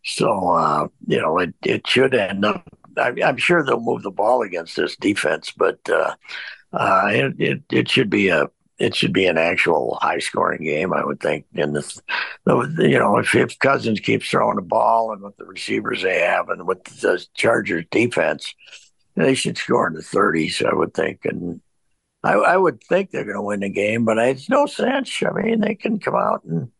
[0.03, 2.63] So uh, you know it it should end up.
[2.95, 6.13] I, I'm sure they'll move the ball against this defense, but uh,
[6.73, 8.49] uh, it, it it should be a
[8.82, 11.46] it should be an actual high scoring game, I would think.
[11.54, 12.02] In this,
[12.46, 16.20] the- you know, if, if Cousins keeps throwing the ball and with the receivers they
[16.22, 18.54] have and with the Chargers defense,
[19.15, 21.26] they should score in the 30s, I would think.
[21.26, 21.62] And
[22.24, 25.22] I, I would think they're going to win the game, but it's no sense.
[25.24, 26.72] I mean, they can come out and.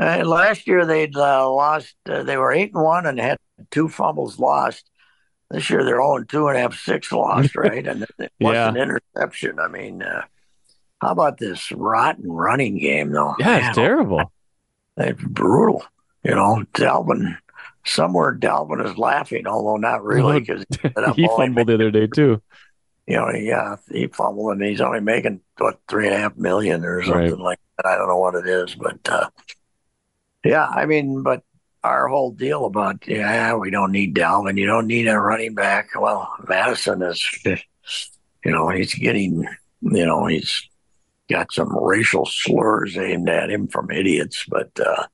[0.00, 1.96] Uh, last year they'd uh, lost.
[2.08, 3.36] Uh, they were eight and one and had
[3.72, 4.88] two fumbles lost.
[5.50, 7.84] This year they're zero and two and have six lost, right?
[7.84, 8.68] And it was Yeah.
[8.68, 9.58] an interception.
[9.58, 10.22] I mean, uh,
[11.00, 13.34] how about this rotten running game, though?
[13.38, 14.32] Yeah, Man, it's terrible.
[14.96, 15.84] It's brutal.
[16.24, 17.36] You know, Dalvin.
[17.86, 20.64] Somewhere Dalvin is laughing, although not really, because
[21.16, 22.42] he fumbled the other day too.
[23.06, 26.84] you know, yeah, he fumbled and he's only making what three and a half million
[26.84, 27.38] or something Right.
[27.38, 27.86] like that.
[27.86, 29.30] I don't know what it is, but uh,
[30.44, 31.42] yeah, I mean, but
[31.82, 35.88] our whole deal about yeah, we don't need Dalvin, you don't need a running back.
[35.98, 37.56] Well, Mattison is, you
[38.52, 39.46] know, he's getting,
[39.80, 40.68] you know, he's
[41.28, 45.06] got some racial slurs aimed at him from idiots, but uh,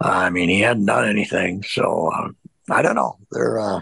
[0.00, 2.28] I mean, he hadn't done anything, so uh,
[2.70, 3.18] I don't know.
[3.30, 3.80] They're uh,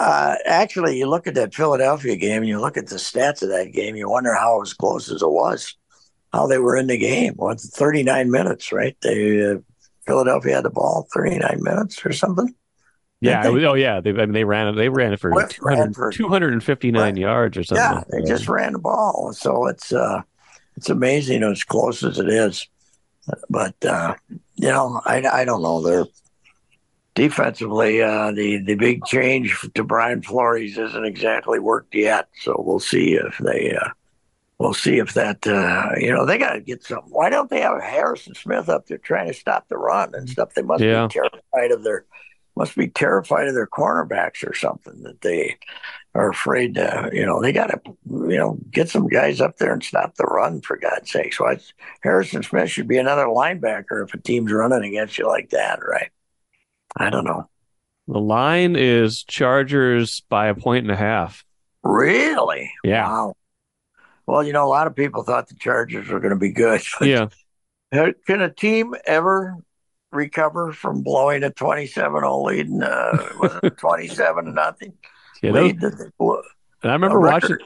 [0.00, 3.50] uh, actually, you look at that Philadelphia game and you look at the stats of
[3.50, 5.76] that game, you wonder how as close as it was,
[6.32, 7.34] how they were in the game.
[7.34, 8.96] What, 39 minutes, right?
[9.02, 9.56] They uh,
[10.06, 12.54] Philadelphia had the ball 39 minutes or something.
[13.20, 13.48] Yeah.
[13.48, 14.00] was- oh, yeah.
[14.00, 14.72] They, I mean, they ran it.
[14.76, 17.16] They ran it for 200, for- 259 Right.
[17.16, 17.84] yards or something.
[17.84, 19.32] Yeah, they just ran the ball.
[19.34, 20.22] So it's uh,
[20.76, 22.66] it's amazing as close as it is.
[23.50, 24.14] But uh,
[24.56, 25.82] you know, I, I don't know.
[25.82, 26.06] They're
[27.14, 32.28] defensively uh, the the big change to Brian Flores isn't exactly worked yet.
[32.40, 33.88] So we'll see if they uh,
[34.58, 37.02] we'll see if that uh, you know they got to get some.
[37.08, 40.54] Why don't they have Harrison Smith up there trying to stop the run and stuff?
[40.54, 41.06] They must Yeah.
[41.06, 42.04] be terrified of their
[42.60, 45.56] must be terrified of their cornerbacks or something that they
[46.14, 49.72] are afraid to, you know, they got to, you know, get some guys up there
[49.72, 51.32] and stop the run for God's sake.
[51.32, 51.58] So I,
[52.02, 56.10] Harrison Smith should be another linebacker if a team's running against you like that, right?
[56.94, 57.48] I don't know.
[58.06, 61.46] The line is Chargers by a point and a half.
[61.82, 62.70] Really?
[62.84, 63.08] Yeah.
[63.08, 63.34] Wow.
[64.26, 66.82] Well, you know, a lot of people thought the Chargers were going to be good.
[67.00, 67.28] Yeah.
[67.90, 69.56] Can a team ever
[70.12, 74.92] recover from blowing a 27-0 lead and uh, was it 27 to nothing
[75.42, 75.52] Yeah.
[75.52, 75.80] lead
[76.18, 76.42] blew?
[76.82, 77.56] and I remember watching.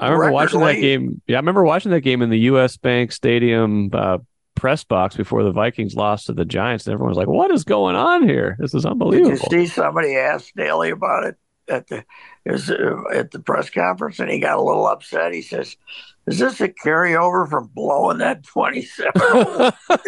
[0.00, 1.20] I remember watching that game.
[1.26, 2.76] Yeah, I remember watching that game in the U.S.
[2.76, 4.18] Bank Stadium uh,
[4.54, 6.86] press box before the Vikings lost to the Giants.
[6.86, 8.56] And everyone was like, "What is going on here?
[8.60, 11.36] This is Did you see somebody ask Staley about it
[11.68, 12.04] at the
[12.44, 15.32] it was, uh, at the press conference, and he got a little upset.
[15.34, 15.76] He says,
[16.28, 19.10] "Is this a carryover from blowing that 27?"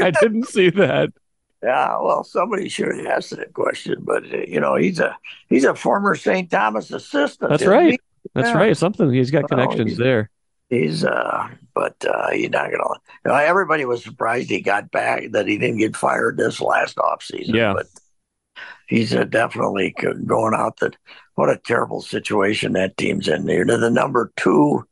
[0.03, 1.11] I didn't see that.
[1.63, 5.17] Yeah, well, somebody should have asked that question, but uh, you know, he's a
[5.49, 6.51] he's a former St.
[6.51, 7.51] Thomas assistant.
[7.51, 7.93] That's right.
[7.93, 8.01] he?
[8.35, 8.57] That's Yeah.
[8.57, 8.77] right.
[8.77, 10.31] Something he's got connections he's- there.
[10.69, 12.85] He's uh, but uh, you're not gonna.
[13.25, 16.97] You know, everybody was surprised he got back that he didn't get fired this last
[16.97, 17.55] offseason.
[17.55, 17.73] Yeah.
[17.75, 17.87] but
[18.87, 19.95] he's uh, definitely
[20.27, 20.79] going out.
[20.79, 20.97] That
[21.35, 23.47] what a terrible situation that team's in.
[23.47, 24.87] They're the number two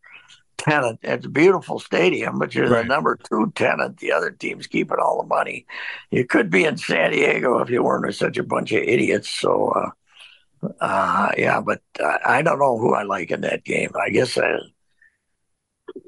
[0.59, 0.99] tenant.
[1.03, 2.83] It's a beautiful stadium, but you're Right.
[2.83, 3.99] the number two tenant.
[3.99, 5.67] The other team's keeping all the money.
[6.11, 9.31] You could be in San Diego if you weren't such a bunch of idiots.
[9.31, 9.69] So.
[9.71, 9.91] Uh,
[10.81, 13.91] uh, yeah, but uh, I don't know who I like in that game.
[13.95, 14.57] I guess I,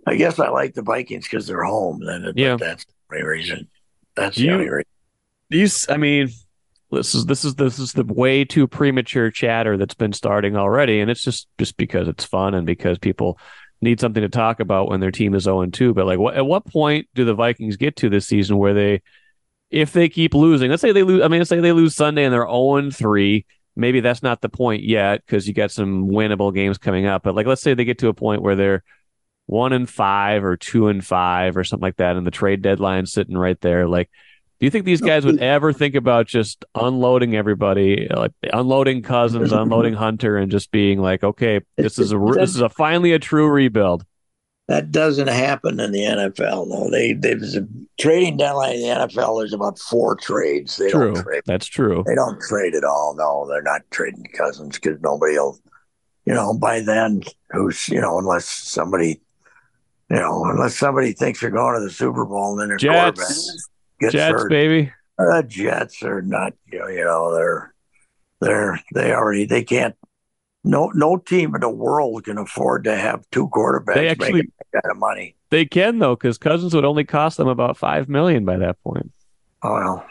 [0.06, 2.00] I guess I like the Vikings because they're home.
[2.04, 2.56] Then, Yeah.
[2.56, 3.68] that's the only reason.
[4.16, 4.84] That's You- the only reason.
[5.50, 6.30] These, I mean,
[6.92, 11.00] this is this is this is the way too premature chatter that's been starting already,
[11.00, 13.38] and it's just just because it's fun and because people
[13.80, 15.94] need something to talk about when their team is 0 2.
[15.94, 19.02] But like, what, at what point do the Vikings get to this season where they,
[19.70, 22.24] if they keep losing, let's say they lose, I mean, let's say they lose Sunday
[22.24, 23.46] and they're 0 3.
[23.76, 27.22] Maybe that's not the point yet because you got some winnable games coming up.
[27.22, 28.82] But like, let's say they get to a point where they're
[29.46, 33.06] one and five or two and five or something like that, and the trade deadline
[33.06, 33.88] sitting right there.
[33.88, 34.10] Like,
[34.60, 39.52] do you think these guys would ever think about just unloading everybody, like unloading Cousins,
[39.52, 43.18] unloading Hunter, and just being like, okay, this is a this is a finally a
[43.18, 44.04] true rebuild?
[44.68, 46.68] That doesn't happen in the NFL.
[46.68, 47.66] No, they there's a
[47.98, 49.40] trading deadline in the NFL.
[49.40, 50.76] There's about four trades.
[50.76, 51.14] They true.
[51.14, 51.42] don't trade.
[51.46, 52.04] That's true.
[52.06, 53.14] They don't trade at all.
[53.16, 55.58] No, they're not trading Cousins because nobody will.
[56.26, 59.22] You know, by then, who's you know, unless somebody,
[60.10, 63.69] you know, unless somebody thinks they're going to the Super Bowl and then their Jets.
[64.00, 64.50] Gets Jets, hurt.
[64.50, 64.92] baby.
[65.18, 67.74] The Jets are not, you know, they're
[68.40, 69.94] they're they already they can't.
[70.62, 74.52] No, no team in the world can afford to have two quarterbacks They actually- making
[74.72, 75.36] that kind of money.
[75.50, 79.10] They can though, because Cousins would only cost them about five million by that point.
[79.62, 80.06] Oh, well,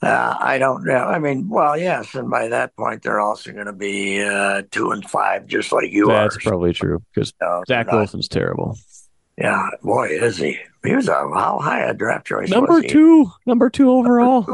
[0.00, 0.94] uh, I don't know.
[1.04, 4.92] I mean, well, yes, and by that point, they're also going to be uh, two
[4.92, 6.38] and five, just like you That's are.
[6.38, 8.78] That's probably true because So, Zach Wilson's terrible.
[9.40, 10.58] Yeah, boy, is he?
[10.84, 12.50] He was a how high a draft choice?
[12.50, 14.46] Number two, number two overall.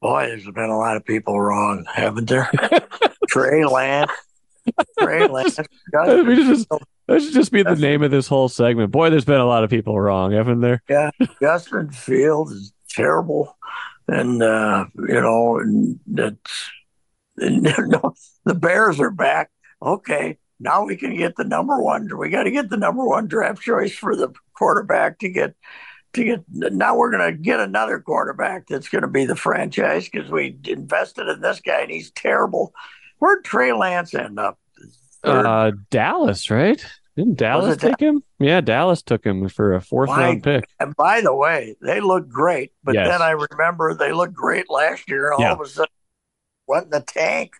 [0.00, 2.48] Boy, there's been a lot of people wrong, haven't there?
[3.28, 4.12] Trey Lance,
[5.00, 5.56] Trey Lance.
[5.56, 6.68] That should just,
[7.08, 8.92] that should just be the name of this whole segment.
[8.92, 10.82] Boy, there's been a lot of people wrong, haven't there?
[10.88, 11.10] Yeah.
[11.40, 13.56] Justin Fields is terrible,
[14.06, 15.60] and uh, you know,
[16.06, 16.70] that's
[17.40, 19.50] and, no, the Bears are back.
[19.82, 22.08] Okay, now we can get the number one.
[22.16, 25.54] We got to get the number one draft choice for the quarterback to get
[26.14, 26.44] to get.
[26.50, 30.58] Now we're going to get another quarterback that's going to be the franchise because we
[30.66, 32.72] invested in this guy and he's terrible.
[33.18, 34.58] Where'd Trey Lance end up?
[35.24, 36.84] Uh, Dallas, right?
[37.16, 38.22] Didn't Dallas take him?
[38.38, 40.68] Yeah, Dallas took him for a fourth round pick.
[40.78, 43.08] And by the way, they look great, but Yes.
[43.08, 45.52] then I remember they looked great last year, all Yeah.
[45.52, 45.90] of a sudden
[46.68, 47.54] went in the tank.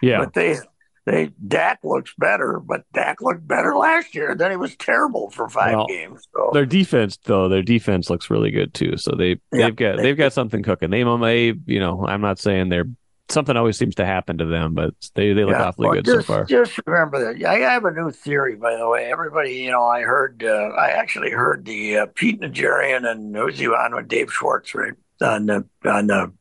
[0.00, 0.56] Yeah, But they
[1.04, 4.34] they Dak looks better, but Dak looked better last year.
[4.34, 6.26] Then he was terrible for five Well, games.
[6.34, 8.96] So their defense though, their defense looks really good too.
[8.96, 9.66] So they Yeah.
[9.66, 10.90] they've got they've got something cooking.
[10.90, 12.86] They may, you know, I'm not saying they're
[13.28, 15.64] something always seems to happen to them, but they they look yeah.
[15.68, 16.44] awfully Well, good just, so far.
[16.44, 17.44] Just remember that.
[17.44, 19.10] I have a new theory, by the way.
[19.10, 23.58] Everybody, you know, I heard, uh, I actually heard the uh, Pete Najarian and who's
[23.58, 24.92] he on with Dave Schwartz, right?
[25.20, 26.32] On the on the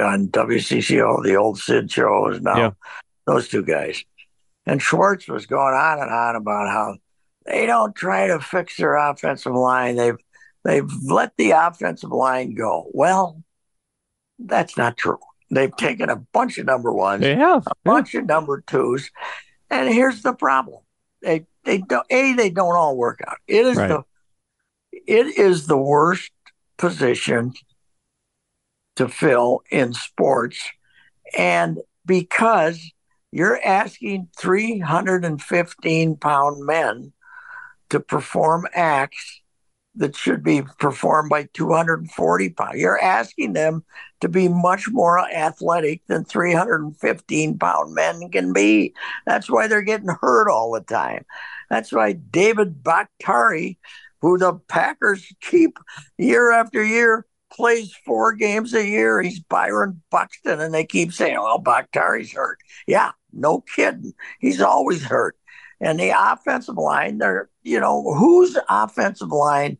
[0.00, 2.70] on WCCO, the old Sid show is now Yeah.
[3.30, 4.04] Those two guys.
[4.66, 6.96] And Schwartz was going on and on about how
[7.46, 9.96] they don't try to fix their offensive line.
[9.96, 10.18] They've
[10.64, 12.88] they've let the offensive line go.
[12.92, 13.42] Well,
[14.38, 15.18] that's not true.
[15.50, 17.66] They've taken a bunch of number ones, They have.
[17.66, 17.92] a Yeah.
[17.92, 19.10] bunch of number twos,
[19.70, 20.82] and here's the problem:
[21.22, 23.38] they they don't a they don't all work out.
[23.46, 23.88] It is Right.
[23.88, 24.02] the
[24.92, 26.30] it is the worst
[26.76, 27.54] position
[28.96, 30.58] to fill in sports,
[31.36, 32.92] and because
[33.32, 37.12] you're asking 315 pound men
[37.90, 39.40] to perform acts
[39.96, 42.78] that should be performed by 240 pounds.
[42.78, 43.84] You're asking them
[44.20, 48.94] to be much more athletic than 315 pound men can be.
[49.26, 51.24] That's why they're getting hurt all the time.
[51.68, 53.78] That's why David Bakhtiari,
[54.20, 55.78] who the Packers keep
[56.18, 59.20] year after year, plays four games a year.
[59.20, 64.14] He's Byron Buxton, and they keep saying, "Well, Bakhtiari's hurt." Yeah, no kidding.
[64.38, 65.36] He's always hurt.
[65.80, 69.78] And the offensive line, they're you know whose offensive line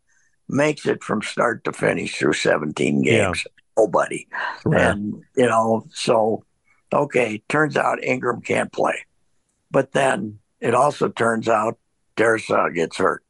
[0.49, 3.27] makes it from start to finish through 17 Yeah.
[3.27, 3.45] games?
[3.79, 4.27] Nobody.
[4.65, 4.91] Rare.
[4.91, 6.45] And, you know, so,
[6.93, 9.05] okay, turns out Ingram can't play.
[9.71, 11.79] But then it also turns out
[12.17, 13.23] Darrisaw gets hurt.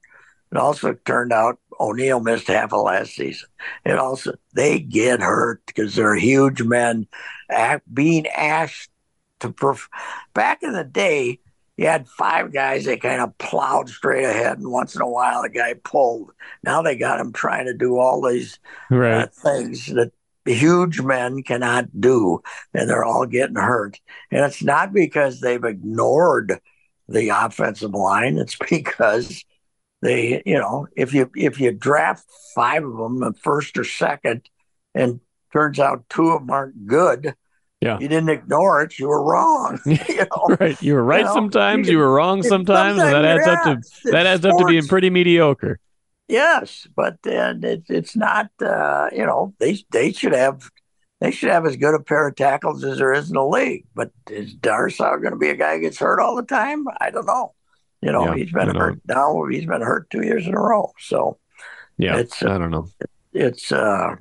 [0.51, 3.49] It also turned out O'Neill missed half of last season.
[3.85, 7.07] It also, they get hurt because they're huge men
[7.51, 8.91] act, being asked
[9.41, 9.89] to, perf-
[10.35, 11.41] back in the day,
[11.77, 15.41] you had five guys that kind of plowed straight ahead, and once in a while,
[15.43, 16.31] a guy pulled.
[16.63, 18.59] Now they got him trying to do all these
[18.91, 19.23] right.
[19.23, 20.13] uh, things that
[20.45, 22.43] huge men cannot do,
[22.75, 23.99] and they're all getting hurt.
[24.31, 26.61] And it's not because they've ignored
[27.09, 29.43] the offensive line; it's because
[30.03, 34.49] they, you know, if you if you draft five of them, first or second,
[34.95, 35.21] and
[35.53, 37.35] turns out two of them aren't good,
[37.81, 37.99] Yeah.
[37.99, 39.81] you didn't ignore it; you were wrong.
[39.87, 40.81] you know, Right.
[40.83, 44.11] You were right You know, sometimes, you were wrong sometimes, and that adds up to
[44.11, 45.81] that adds up to being pretty mediocre.
[46.29, 48.51] Yes, but then it, it's not.
[48.61, 50.71] Uh, you know, they they should have
[51.21, 53.87] they should have as good a pair of tackles as there is in the league.
[53.95, 56.85] But is Darrisaw going to be a guy who gets hurt all the time?
[57.01, 57.55] I don't know.
[58.01, 59.45] You know, Yeah, he's been hurt now.
[59.51, 60.93] He's been hurt two years in a row.
[60.99, 61.39] So
[61.99, 62.89] Yeah, It's, uh, I don't know.
[63.33, 64.17] it's, uh,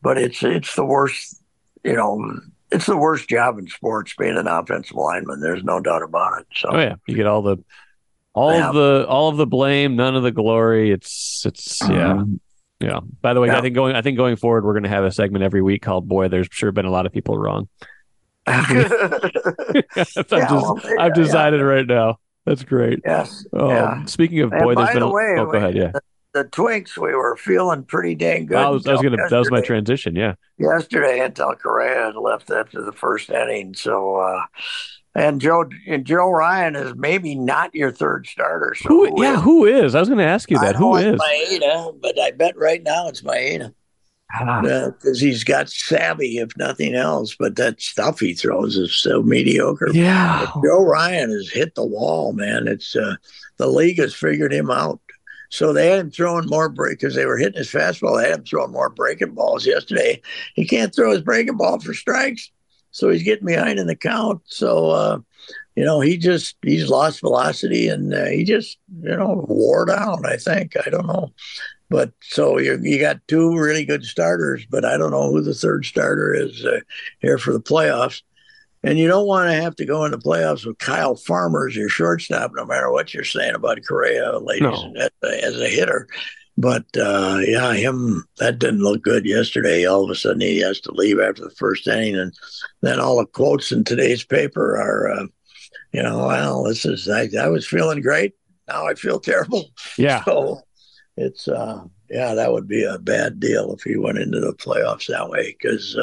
[0.00, 1.42] but it's it's the worst.
[1.82, 2.40] You know,
[2.74, 5.40] it's the worst job in sports being an offensive lineman.
[5.40, 6.46] There's no doubt about it.
[6.54, 7.56] So Oh yeah, you get all the
[8.34, 8.68] all Yeah.
[8.68, 10.90] of the all of the blame, none of the glory.
[10.90, 12.14] It's it's yeah.
[12.14, 12.40] Mhm.
[12.80, 13.00] Yeah.
[13.22, 15.12] By the way, I think going I think going forward we're going to have a
[15.12, 17.68] segment every week called "Boy, there's sure been a lot of people wrong."
[18.46, 18.68] I've,
[19.74, 22.18] Yeah, just, well, yeah, I've decided right now.
[22.44, 23.00] That's great.
[23.06, 23.46] yes.
[23.54, 24.04] Oh, yeah.
[24.04, 25.00] speaking of boy, there's been.
[25.00, 25.74] the a, way, oh, go ahead.
[25.76, 25.92] Yeah,
[26.34, 28.58] The Twins, we were feeling pretty dang good.
[28.58, 29.16] I was, I was gonna.
[29.30, 30.16] That was my transition.
[30.16, 30.34] Yeah.
[30.58, 33.74] yesterday until Correa had left after the first inning.
[33.74, 34.42] So, uh,
[35.14, 38.74] and Joe and Joe Ryan is maybe not your third starter.
[38.76, 39.22] So Who?
[39.22, 39.36] Yeah.
[39.36, 39.42] is?
[39.42, 39.94] Who is?
[39.94, 40.74] I was going to ask you that.
[40.74, 41.20] Who is?
[41.20, 42.00] Maeda?
[42.02, 43.72] But I bet right now it's Maeda
[44.36, 44.60] Ah,
[44.90, 47.36] because he's got savvy, if nothing else.
[47.38, 49.90] But that stuff he throws is so mediocre.
[49.92, 50.46] yeah.
[50.52, 52.66] But Joe Ryan has hit the wall, man.
[52.66, 53.14] It's uh,
[53.58, 55.00] the league has figured him out.
[55.50, 58.20] So they had him throwing more break because they were hitting his fastball.
[58.20, 60.20] They had him throwing more breaking balls yesterday.
[60.54, 62.50] He can't throw his breaking ball for strikes,
[62.90, 64.42] so he's getting behind in the count.
[64.46, 65.18] So uh,
[65.76, 70.26] you know he just he's lost velocity and uh, he just you know wore down.
[70.26, 71.32] I think I don't know,
[71.90, 75.54] but so you you got two really good starters, but I don't know who the
[75.54, 76.80] third starter is uh,
[77.20, 78.22] here for the playoffs.
[78.84, 81.88] And you don't want to have to go into playoffs with Kyle Farmer as your
[81.88, 84.92] shortstop, no matter what you're saying about Correa, ladies, No.
[84.96, 86.06] as, a, as a hitter.
[86.56, 89.86] But uh, yeah, him that didn't look good yesterday.
[89.86, 92.32] All of a sudden, he has to leave after the first inning, and
[92.82, 95.26] then all the quotes in today's paper are, uh,
[95.92, 98.34] you know, well, this is I, I was feeling great.
[98.68, 99.70] Now I feel terrible.
[99.98, 100.22] Yeah.
[100.26, 100.60] So
[101.16, 105.06] it's uh, yeah, that would be a bad deal if he went into the playoffs
[105.08, 105.96] that way because.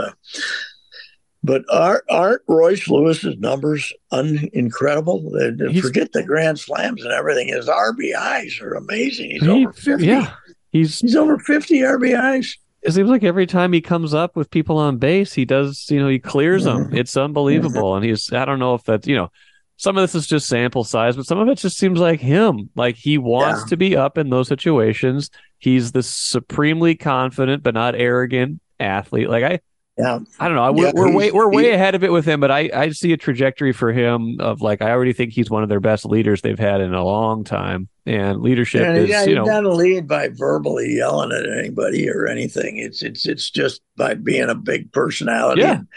[1.44, 5.32] But aren't, aren't Royce Lewis's numbers un- incredible?
[5.70, 7.48] He's- forget the grand slams and everything.
[7.48, 9.32] His RBIs are amazing.
[9.32, 10.06] He's He- over fifty.
[10.06, 10.34] yeah.
[10.72, 12.56] He's He's over fifty RBIs.
[12.84, 16.00] it seems like every time he comes up with people on base, he does, you
[16.00, 16.86] know, he clears them.
[16.92, 16.98] Mhm.
[16.98, 17.96] It's unbelievable.
[17.96, 19.30] And he's, I don't know if that's, you know,
[19.78, 22.70] some of this is just sample size, but some of it just seems like him.
[22.76, 23.70] Like he wants Yeah.
[23.70, 25.32] to be up in those situations.
[25.58, 29.28] He's the supremely confident, but not arrogant athlete.
[29.30, 29.60] Like I,
[30.02, 30.72] Yeah, I don't know.
[30.72, 32.90] We're, Yeah, we're way we're way he- ahead of it with him, but I, I
[32.90, 36.06] see a trajectory for him of like I already think he's one of their best
[36.06, 39.64] leaders they've had in a long time, and leadership and is yeah, you know not
[39.64, 42.78] a lead by verbally yelling at anybody or anything.
[42.78, 45.74] It's it's it's just by being a big personality Yeah.
[45.80, 45.88] and,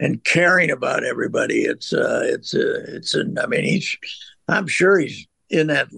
[0.00, 1.62] and caring about everybody.
[1.62, 3.38] It's uh, it's uh, it's an.
[3.38, 3.96] I mean, he's.
[4.48, 5.88] I'm sure he's in that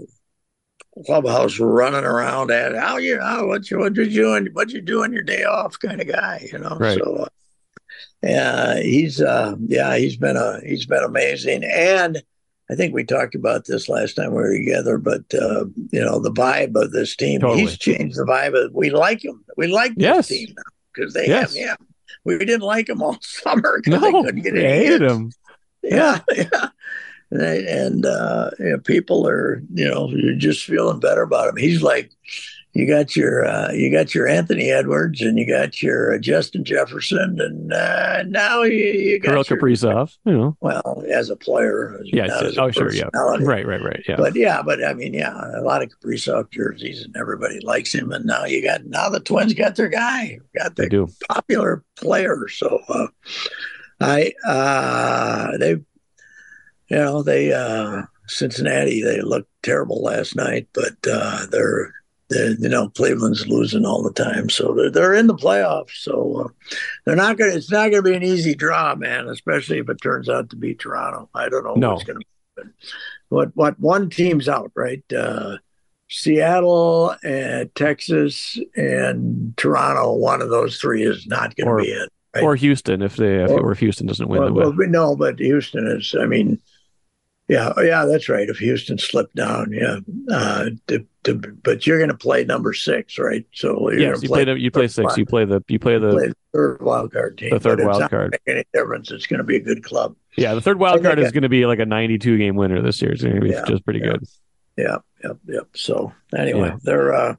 [1.04, 5.12] clubhouse running around at how you how what you what you doing what you doing
[5.12, 6.48] your day off kind of guy.
[6.52, 6.98] You know, Right.
[6.98, 7.16] so.
[7.16, 7.26] Uh,
[8.26, 12.22] yeah, he's uh, yeah, he's been a he's been amazing, and
[12.70, 14.98] I think we talked about this last time we were together.
[14.98, 17.60] But uh, you know, the vibe of this team, Totally.
[17.60, 18.54] he's changed the vibe.
[18.60, 19.44] Of, we like him.
[19.56, 20.28] We like Yes.
[20.28, 20.62] this team now
[20.94, 21.54] because they Yes.
[21.56, 21.86] have him.
[22.24, 25.12] We didn't like him all summer because they no, couldn't get any hated hits.
[25.12, 25.32] him.
[25.82, 26.68] Yeah, yeah.
[27.30, 31.56] And, and uh, you know, people are, you know, you're just feeling better about him.
[31.56, 32.10] He's like,
[32.78, 36.64] you got your, uh, you got your Anthony Edwards, and you got your uh, Justin
[36.64, 41.36] Jefferson, and uh, now you, you got Kirill your, Kaprizov, you know, well, as a
[41.36, 43.08] player, as- Yeah, as a oh, sure, yeah.
[43.14, 44.16] right, right, right, yeah.
[44.16, 48.12] But yeah, but I mean, yeah, a lot of Kaprizov jerseys, and everybody likes him.
[48.12, 50.88] And now you got now the Twins got their guy, got the
[51.28, 52.46] popular player.
[52.48, 53.06] So uh,
[54.00, 55.86] I uh, they, you
[56.90, 61.92] know, they uh, Cincinnati they looked terrible last night, but uh, they're.
[62.30, 65.92] You know, Cleveland's losing all the time, so they're they're in the playoffs.
[66.00, 66.48] So uh,
[67.04, 67.52] they're not gonna.
[67.52, 69.28] It's not gonna be an easy draw, man.
[69.28, 71.28] Especially if it turns out to be Toronto.
[71.34, 71.92] I don't know No.
[71.92, 72.20] what's gonna.
[72.56, 72.72] Happen.
[73.28, 75.04] What what one team's out, right?
[75.12, 75.58] Uh,
[76.08, 80.12] Seattle and Texas and Toronto.
[80.14, 82.10] One of those three is not going to be it.
[82.34, 82.42] Right.
[82.44, 84.78] Or Houston if they if, Or- or if Houston doesn't win Well, the well, West.
[84.78, 86.14] we know, but Houston is.
[86.20, 86.60] I mean,
[87.48, 88.48] yeah, yeah, that's right.
[88.48, 89.98] If Houston slipped down, yeah,
[90.30, 93.44] uh, to, to, but you're going to play number six, right?
[93.52, 95.04] So you're Yes, you play, play the, you play six.
[95.04, 97.50] wild- You play the you play the play the third wild card team.
[97.50, 98.38] the third wild card.
[98.46, 99.10] Any difference?
[99.10, 100.16] It's going to be a good club.
[100.36, 103.00] Yeah, the third wild card is going to be like a 92 game winner this
[103.00, 103.12] year.
[103.12, 104.06] It's going to be Yeah, just pretty yeah.
[104.12, 104.24] good.
[104.76, 105.68] Yeah, yep, yep.
[105.74, 106.76] So anyway, Yeah.
[106.82, 107.36] they're uh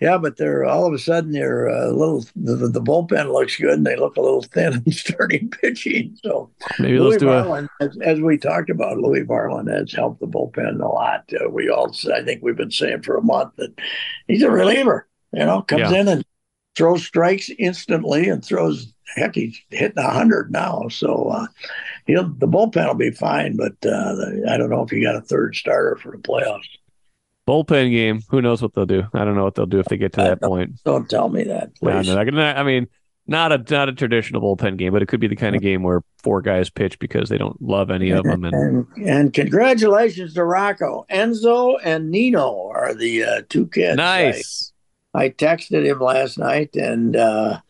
[0.00, 3.74] yeah, but they're all of a sudden they're a little the, the bullpen looks good
[3.74, 6.16] and they look a little thin and starting pitching.
[6.22, 10.20] So Maybe Louis let's do a as, as we talked about, Louis Varland has helped
[10.20, 11.24] the bullpen a lot.
[11.32, 13.78] Uh, we all I think we've been saying for a month that
[14.26, 15.08] he's a reliever.
[15.32, 16.00] You know, comes Yeah.
[16.00, 16.24] in and
[16.76, 20.88] throws strikes instantly and throws heck, he's hitting hundred now.
[20.88, 21.46] So uh,
[22.06, 24.16] he'll the bullpen will be fine, but uh,
[24.48, 26.68] I don't know if you got a third starter for the playoffs.
[27.46, 28.20] Bullpen game.
[28.30, 29.04] Who knows what they'll do?
[29.12, 30.84] I don't know what they'll do if they get to that don't, point.
[30.84, 32.08] Don't tell me that, please.
[32.08, 32.88] No, no, I mean,
[33.26, 35.82] not a not a traditional bullpen game, but it could be the kind of game
[35.82, 38.44] where four guys pitch because they don't love any of them.
[38.44, 43.96] And and, and congratulations to Rocco, Enzo, and Nino are the uh, two kids.
[43.96, 44.72] Nice.
[45.14, 47.60] I, I, texted him last night, and uh,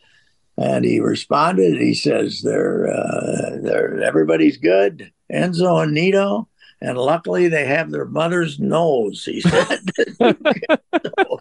[0.57, 1.81] and he responded.
[1.81, 5.13] He says they're uh, they're everybody's good.
[5.33, 6.49] Enzo and Nino,
[6.85, 9.25] and luckily they have their mother's nose.
[9.25, 9.81] He said.
[10.21, 11.39] so,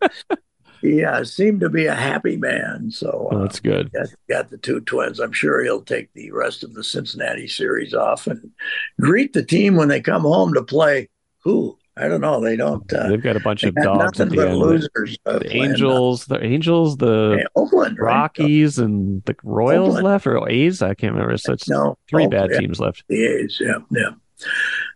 [0.81, 2.91] he uh, seemed to be a happy man.
[2.91, 3.91] So uh, oh, that's good.
[3.91, 5.19] Got, got, the two twins.
[5.19, 8.51] I'm sure he'll take the rest of the Cincinnati series off and
[8.99, 11.09] greet the team when they come home to play.
[11.43, 12.39] Who I don't know.
[12.39, 12.91] They don't.
[12.91, 14.57] Uh, They've got a bunch of dogs at the end.
[14.57, 18.85] Losers, uh, the Angels, the Angels, the yeah, Oakland, Rockies, right?
[18.85, 20.05] and the Royals Oakland.
[20.05, 20.81] left or A's.
[20.81, 21.37] I can't remember.
[21.37, 22.59] So it's no, three Oakland, bad yeah.
[22.61, 23.03] teams left.
[23.09, 24.09] The A's, yeah, yeah.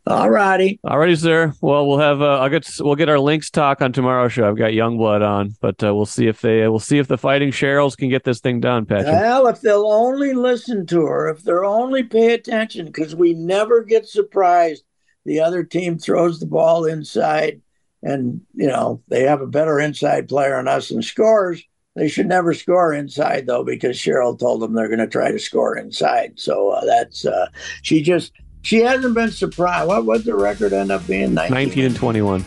[0.08, 0.80] All righty.
[0.86, 1.54] All righty, sir.
[1.60, 4.48] Well, we'll have uh, I'll get we'll get our Lynx talk on tomorrow's show.
[4.48, 7.52] I've got Youngblood on, but uh, we'll see if they we'll see if the Fighting
[7.52, 9.08] Cheryls can get this thing done, Patrick.
[9.08, 13.84] Well, if they'll only listen to her, if they'll only pay attention, because we never
[13.84, 14.84] get surprised.
[15.26, 17.62] The other team throws the ball inside,
[18.02, 21.62] and you know they have a better inside player than us and scores.
[21.98, 25.40] They should never score inside though, because Cheryl told them they're going to try to
[25.40, 26.34] score inside.
[26.36, 27.48] So uh, that's uh,
[27.82, 28.32] she just
[28.68, 29.88] she hasn't been surprised.
[29.88, 31.34] What would the record end up being?
[31.34, 32.46] 19, 19 and 21.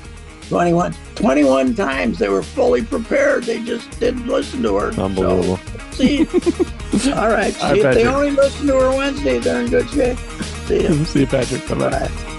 [0.49, 0.95] 21.
[1.15, 3.45] 21 times they were fully prepared.
[3.45, 4.89] They just didn't listen to her.
[5.01, 5.57] Unbelievable.
[5.57, 6.27] So, see,
[7.13, 7.55] all right.
[7.55, 10.19] See, if they only listen to her Wednesday, they're in good shape.
[10.67, 11.05] See you.
[11.07, 11.67] see you, Patrick.
[11.67, 11.89] Bye-bye.
[11.89, 12.37] Bye.